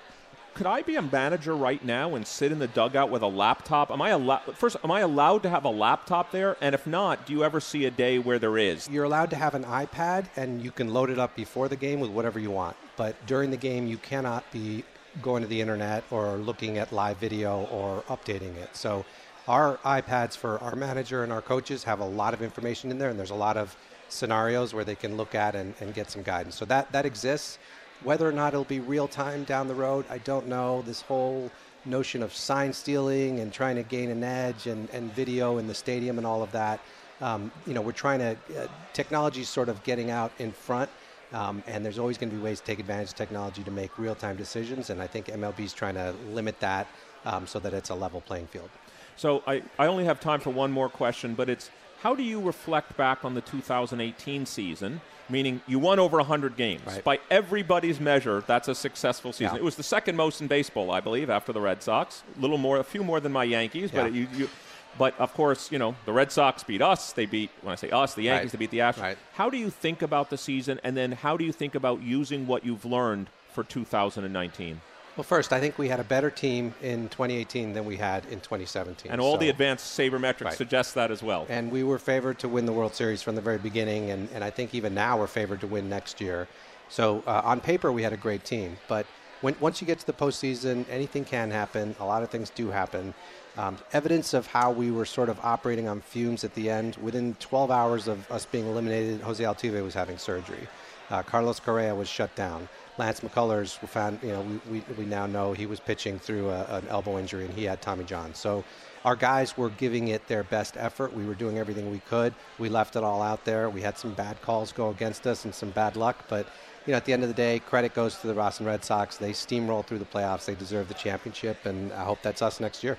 could 0.54 0.66
I 0.66 0.82
be 0.82 0.94
a 0.96 1.02
manager 1.02 1.54
right 1.54 1.84
now 1.84 2.14
and 2.14 2.26
sit 2.26 2.52
in 2.52 2.58
the 2.60 2.68
dugout 2.68 3.10
with 3.10 3.22
a 3.22 3.26
laptop? 3.26 3.90
Am 3.90 4.00
I 4.00 4.10
allowed? 4.10 4.56
First, 4.56 4.76
am 4.84 4.90
I 4.90 5.00
allowed 5.00 5.42
to 5.42 5.50
have 5.50 5.64
a 5.64 5.70
laptop 5.70 6.30
there? 6.30 6.56
And 6.60 6.74
if 6.74 6.86
not, 6.86 7.26
do 7.26 7.32
you 7.32 7.44
ever 7.44 7.60
see 7.60 7.84
a 7.86 7.90
day 7.90 8.18
where 8.18 8.38
there 8.38 8.56
is? 8.56 8.88
You're 8.88 9.04
allowed 9.04 9.30
to 9.30 9.36
have 9.36 9.54
an 9.54 9.64
iPad, 9.64 10.26
and 10.36 10.62
you 10.62 10.70
can 10.70 10.94
load 10.94 11.10
it 11.10 11.18
up 11.18 11.34
before 11.34 11.68
the 11.68 11.76
game 11.76 11.98
with 11.98 12.10
whatever 12.10 12.38
you 12.38 12.50
want. 12.50 12.76
But 12.96 13.14
during 13.26 13.50
the 13.50 13.56
game, 13.56 13.86
you 13.86 13.98
cannot 13.98 14.50
be 14.52 14.84
going 15.20 15.42
to 15.42 15.48
the 15.48 15.60
internet 15.60 16.04
or 16.10 16.36
looking 16.36 16.78
at 16.78 16.92
live 16.92 17.18
video 17.18 17.64
or 17.64 18.02
updating 18.02 18.56
it. 18.56 18.74
So, 18.76 19.04
our 19.46 19.76
iPads 19.78 20.36
for 20.36 20.58
our 20.60 20.74
manager 20.74 21.22
and 21.22 21.32
our 21.32 21.42
coaches 21.42 21.84
have 21.84 22.00
a 22.00 22.06
lot 22.06 22.32
of 22.32 22.42
information 22.42 22.90
in 22.90 22.98
there, 22.98 23.10
and 23.10 23.18
there's 23.18 23.30
a 23.30 23.34
lot 23.34 23.56
of 23.56 23.76
scenarios 24.08 24.72
where 24.72 24.84
they 24.84 24.94
can 24.94 25.16
look 25.16 25.34
at 25.34 25.54
and, 25.54 25.74
and 25.80 25.92
get 25.94 26.10
some 26.10 26.22
guidance. 26.22 26.54
So 26.54 26.64
that 26.66 26.92
that 26.92 27.04
exists. 27.04 27.58
Whether 28.02 28.28
or 28.28 28.32
not 28.32 28.52
it'll 28.52 28.64
be 28.64 28.80
real 28.80 29.08
time 29.08 29.44
down 29.44 29.68
the 29.68 29.74
road, 29.74 30.04
I 30.10 30.18
don't 30.18 30.48
know. 30.48 30.82
This 30.82 31.00
whole 31.00 31.50
notion 31.86 32.22
of 32.22 32.34
sign 32.34 32.72
stealing 32.72 33.40
and 33.40 33.52
trying 33.52 33.76
to 33.76 33.82
gain 33.82 34.10
an 34.10 34.24
edge 34.24 34.66
and, 34.66 34.88
and 34.90 35.12
video 35.12 35.58
in 35.58 35.66
the 35.66 35.74
stadium 35.74 36.18
and 36.18 36.26
all 36.26 36.42
of 36.42 36.52
that. 36.52 36.80
Um, 37.20 37.52
you 37.66 37.74
know, 37.74 37.80
we're 37.80 37.92
trying 37.92 38.18
to, 38.18 38.36
uh, 38.58 38.66
technology's 38.92 39.48
sort 39.48 39.68
of 39.68 39.82
getting 39.84 40.10
out 40.10 40.32
in 40.38 40.52
front. 40.52 40.90
Um, 41.32 41.62
and 41.66 41.84
there's 41.84 41.98
always 41.98 42.16
going 42.18 42.30
to 42.30 42.36
be 42.36 42.42
ways 42.42 42.60
to 42.60 42.66
take 42.66 42.78
advantage 42.78 43.08
of 43.08 43.14
technology 43.16 43.64
to 43.64 43.70
make 43.70 43.98
real 43.98 44.14
time 44.14 44.36
decisions. 44.36 44.90
And 44.90 45.00
I 45.00 45.06
think 45.06 45.26
MLB's 45.26 45.72
trying 45.72 45.94
to 45.94 46.14
limit 46.30 46.60
that 46.60 46.86
um, 47.24 47.46
so 47.46 47.58
that 47.60 47.74
it's 47.74 47.90
a 47.90 47.94
level 47.94 48.20
playing 48.20 48.46
field. 48.46 48.70
So 49.16 49.42
I, 49.46 49.62
I 49.78 49.86
only 49.86 50.04
have 50.04 50.20
time 50.20 50.40
for 50.40 50.50
one 50.50 50.70
more 50.70 50.88
question, 50.88 51.34
but 51.34 51.48
it's 51.48 51.70
how 52.02 52.14
do 52.14 52.22
you 52.22 52.40
reflect 52.40 52.96
back 52.96 53.24
on 53.24 53.34
the 53.34 53.40
2018 53.40 54.46
season? 54.46 55.00
Meaning 55.28 55.60
you 55.66 55.78
won 55.78 55.98
over 55.98 56.16
100 56.18 56.56
games. 56.56 56.82
Right. 56.86 57.04
By 57.04 57.18
everybody's 57.30 58.00
measure, 58.00 58.42
that's 58.46 58.68
a 58.68 58.74
successful 58.74 59.32
season. 59.32 59.54
Yeah. 59.56 59.60
It 59.60 59.64
was 59.64 59.76
the 59.76 59.82
second 59.82 60.16
most 60.16 60.40
in 60.40 60.46
baseball, 60.46 60.90
I 60.90 61.00
believe, 61.00 61.30
after 61.30 61.52
the 61.52 61.60
Red 61.60 61.82
Sox. 61.82 62.22
A 62.36 62.40
little 62.40 62.58
more, 62.58 62.78
a 62.78 62.84
few 62.84 63.02
more 63.04 63.20
than 63.20 63.32
my 63.32 63.44
Yankees, 63.44 63.90
Yeah. 63.92 64.02
but 64.02 64.12
you, 64.12 64.26
you 64.36 64.48
but 64.96 65.18
of 65.18 65.34
course, 65.34 65.72
you 65.72 65.78
know, 65.78 65.96
the 66.06 66.12
Red 66.12 66.30
Sox 66.30 66.62
beat 66.62 66.80
us. 66.80 67.12
They 67.12 67.26
beat, 67.26 67.50
when 67.62 67.72
I 67.72 67.74
say 67.76 67.90
us, 67.90 68.14
the 68.14 68.22
Yankees, 68.22 68.44
Right. 68.46 68.52
they 68.52 68.58
beat 68.58 68.70
the 68.70 68.78
Astros. 68.78 69.02
Right. 69.02 69.18
How 69.34 69.50
do 69.50 69.56
you 69.56 69.70
think 69.70 70.02
about 70.02 70.30
the 70.30 70.38
season, 70.38 70.78
and 70.84 70.96
then 70.96 71.12
how 71.12 71.36
do 71.36 71.44
you 71.44 71.52
think 71.52 71.74
about 71.74 72.02
using 72.02 72.46
what 72.46 72.64
you've 72.64 72.84
learned 72.84 73.28
for 73.52 73.64
2019? 73.64 74.80
Well, 75.16 75.24
first, 75.24 75.52
I 75.52 75.60
think 75.60 75.78
we 75.78 75.88
had 75.88 76.00
a 76.00 76.04
better 76.04 76.28
team 76.28 76.74
in 76.82 77.08
2018 77.08 77.72
than 77.72 77.84
we 77.84 77.96
had 77.96 78.24
in 78.26 78.40
2017. 78.40 79.12
And 79.12 79.20
all 79.20 79.36
the 79.36 79.48
advanced 79.48 79.96
sabermetrics 79.96 80.44
Right. 80.44 80.54
suggest 80.54 80.94
that 80.94 81.12
as 81.12 81.22
well. 81.22 81.46
And 81.48 81.70
we 81.70 81.84
were 81.84 82.00
favored 82.00 82.40
to 82.40 82.48
win 82.48 82.66
the 82.66 82.72
World 82.72 82.96
Series 82.96 83.22
from 83.22 83.36
the 83.36 83.40
very 83.40 83.58
beginning, 83.58 84.10
and, 84.10 84.28
and 84.34 84.42
I 84.42 84.50
think 84.50 84.74
even 84.74 84.92
now 84.92 85.16
we're 85.16 85.28
favored 85.28 85.60
to 85.60 85.68
win 85.68 85.88
next 85.88 86.20
year. 86.20 86.48
So 86.88 87.22
uh, 87.28 87.42
on 87.44 87.60
paper, 87.60 87.92
we 87.92 88.02
had 88.02 88.12
a 88.12 88.16
great 88.16 88.44
team. 88.44 88.76
But 88.88 89.06
when, 89.40 89.54
once 89.60 89.80
you 89.80 89.86
get 89.86 90.00
to 90.00 90.06
the 90.06 90.12
postseason, 90.12 90.84
anything 90.90 91.24
can 91.24 91.48
happen. 91.50 91.94
A 92.00 92.04
lot 92.04 92.24
of 92.24 92.30
things 92.30 92.50
do 92.50 92.70
happen. 92.70 93.14
Um, 93.56 93.78
evidence 93.92 94.34
of 94.34 94.48
how 94.48 94.72
we 94.72 94.90
were 94.90 95.04
sort 95.04 95.28
of 95.28 95.38
operating 95.44 95.86
on 95.86 96.00
fumes 96.00 96.42
at 96.42 96.54
the 96.54 96.68
end. 96.68 96.96
Within 96.96 97.36
12 97.38 97.70
hours 97.70 98.08
of 98.08 98.28
us 98.32 98.46
being 98.46 98.66
eliminated, 98.66 99.20
Jose 99.20 99.44
Altuve 99.44 99.80
was 99.84 99.94
having 99.94 100.18
surgery. 100.18 100.66
Uh, 101.08 101.22
Carlos 101.22 101.60
Correa 101.60 101.94
was 101.94 102.08
shut 102.08 102.34
down. 102.34 102.68
Lance 102.96 103.20
McCullers 103.20 103.80
we 103.82 103.88
found, 103.88 104.20
you 104.22 104.30
know, 104.30 104.40
we, 104.40 104.80
we, 104.80 104.84
we 104.98 105.04
now 105.04 105.26
know 105.26 105.52
he 105.52 105.66
was 105.66 105.80
pitching 105.80 106.18
through 106.18 106.50
a, 106.50 106.64
an 106.76 106.86
elbow 106.88 107.18
injury 107.18 107.44
and 107.44 107.54
he 107.54 107.64
had 107.64 107.82
Tommy 107.82 108.04
John. 108.04 108.34
So 108.34 108.64
our 109.04 109.16
guys 109.16 109.56
were 109.56 109.70
giving 109.70 110.08
it 110.08 110.26
their 110.28 110.44
best 110.44 110.76
effort. 110.76 111.12
We 111.12 111.24
were 111.26 111.34
doing 111.34 111.58
everything 111.58 111.90
we 111.90 111.98
could. 112.00 112.34
We 112.58 112.68
left 112.68 112.96
it 112.96 113.04
all 113.04 113.20
out 113.20 113.44
there. 113.44 113.68
We 113.68 113.82
had 113.82 113.98
some 113.98 114.14
bad 114.14 114.40
calls 114.42 114.72
go 114.72 114.90
against 114.90 115.26
us 115.26 115.44
and 115.44 115.54
some 115.54 115.70
bad 115.70 115.96
luck, 115.96 116.24
but 116.28 116.46
you 116.86 116.90
know, 116.90 116.98
at 116.98 117.06
the 117.06 117.14
end 117.14 117.22
of 117.22 117.28
the 117.28 117.34
day, 117.34 117.60
credit 117.60 117.94
goes 117.94 118.16
to 118.18 118.26
the 118.26 118.34
Boston 118.34 118.66
Red 118.66 118.84
Sox. 118.84 119.16
They 119.16 119.30
steamrolled 119.30 119.86
through 119.86 120.00
the 120.00 120.04
playoffs. 120.04 120.44
They 120.44 120.54
deserve 120.54 120.88
the 120.88 120.94
championship, 120.94 121.64
and 121.64 121.90
I 121.92 122.04
hope 122.04 122.20
that's 122.20 122.42
us 122.42 122.60
next 122.60 122.84
year. 122.84 122.98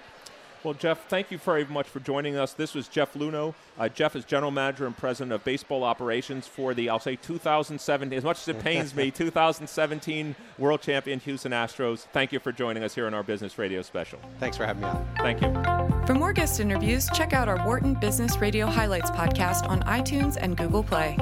Well, 0.66 0.74
Jeff, 0.74 1.08
thank 1.10 1.30
you 1.30 1.38
very 1.38 1.64
much 1.66 1.88
for 1.88 2.00
joining 2.00 2.38
us. 2.38 2.54
This 2.54 2.74
was 2.74 2.88
Jeff 2.88 3.14
Luhnow. 3.14 3.54
Uh, 3.78 3.88
Jeff 3.88 4.16
is 4.16 4.26
general 4.26 4.50
manager 4.50 4.88
and 4.88 4.98
president 4.98 5.32
of 5.32 5.44
baseball 5.44 5.84
operations 5.84 6.48
for 6.48 6.74
the, 6.74 6.90
I'll 6.90 6.98
say, 6.98 7.18
2017, 7.18 8.18
as 8.18 8.24
much 8.24 8.42
as 8.42 8.48
it 8.48 8.60
pains 8.60 8.96
me, 8.96 9.12
2017 9.16 10.36
World 10.58 10.82
Champion 10.82 11.20
Houston 11.20 11.52
Astros. 11.52 12.08
Thank 12.14 12.32
you 12.32 12.40
for 12.40 12.52
joining 12.52 12.84
us 12.84 12.96
here 12.96 13.06
on 13.06 13.14
our 13.14 13.22
Business 13.22 13.60
Radio 13.60 13.84
special. 13.84 14.18
Thanks 14.40 14.58
for 14.58 14.66
having 14.66 14.82
me 14.82 14.88
on. 14.88 15.08
Thank 15.18 15.42
you. 15.44 15.54
For 16.08 16.16
more 16.16 16.34
guest 16.34 16.60
interviews, 16.60 17.08
check 17.14 17.32
out 17.32 17.48
our 17.48 17.64
Wharton 17.64 17.94
Business 17.94 18.38
Radio 18.38 18.66
Highlights 18.66 19.12
podcast 19.12 19.70
on 19.70 19.82
iTunes 19.84 20.36
and 20.42 20.58
Google 20.58 20.82
Play. 20.82 21.16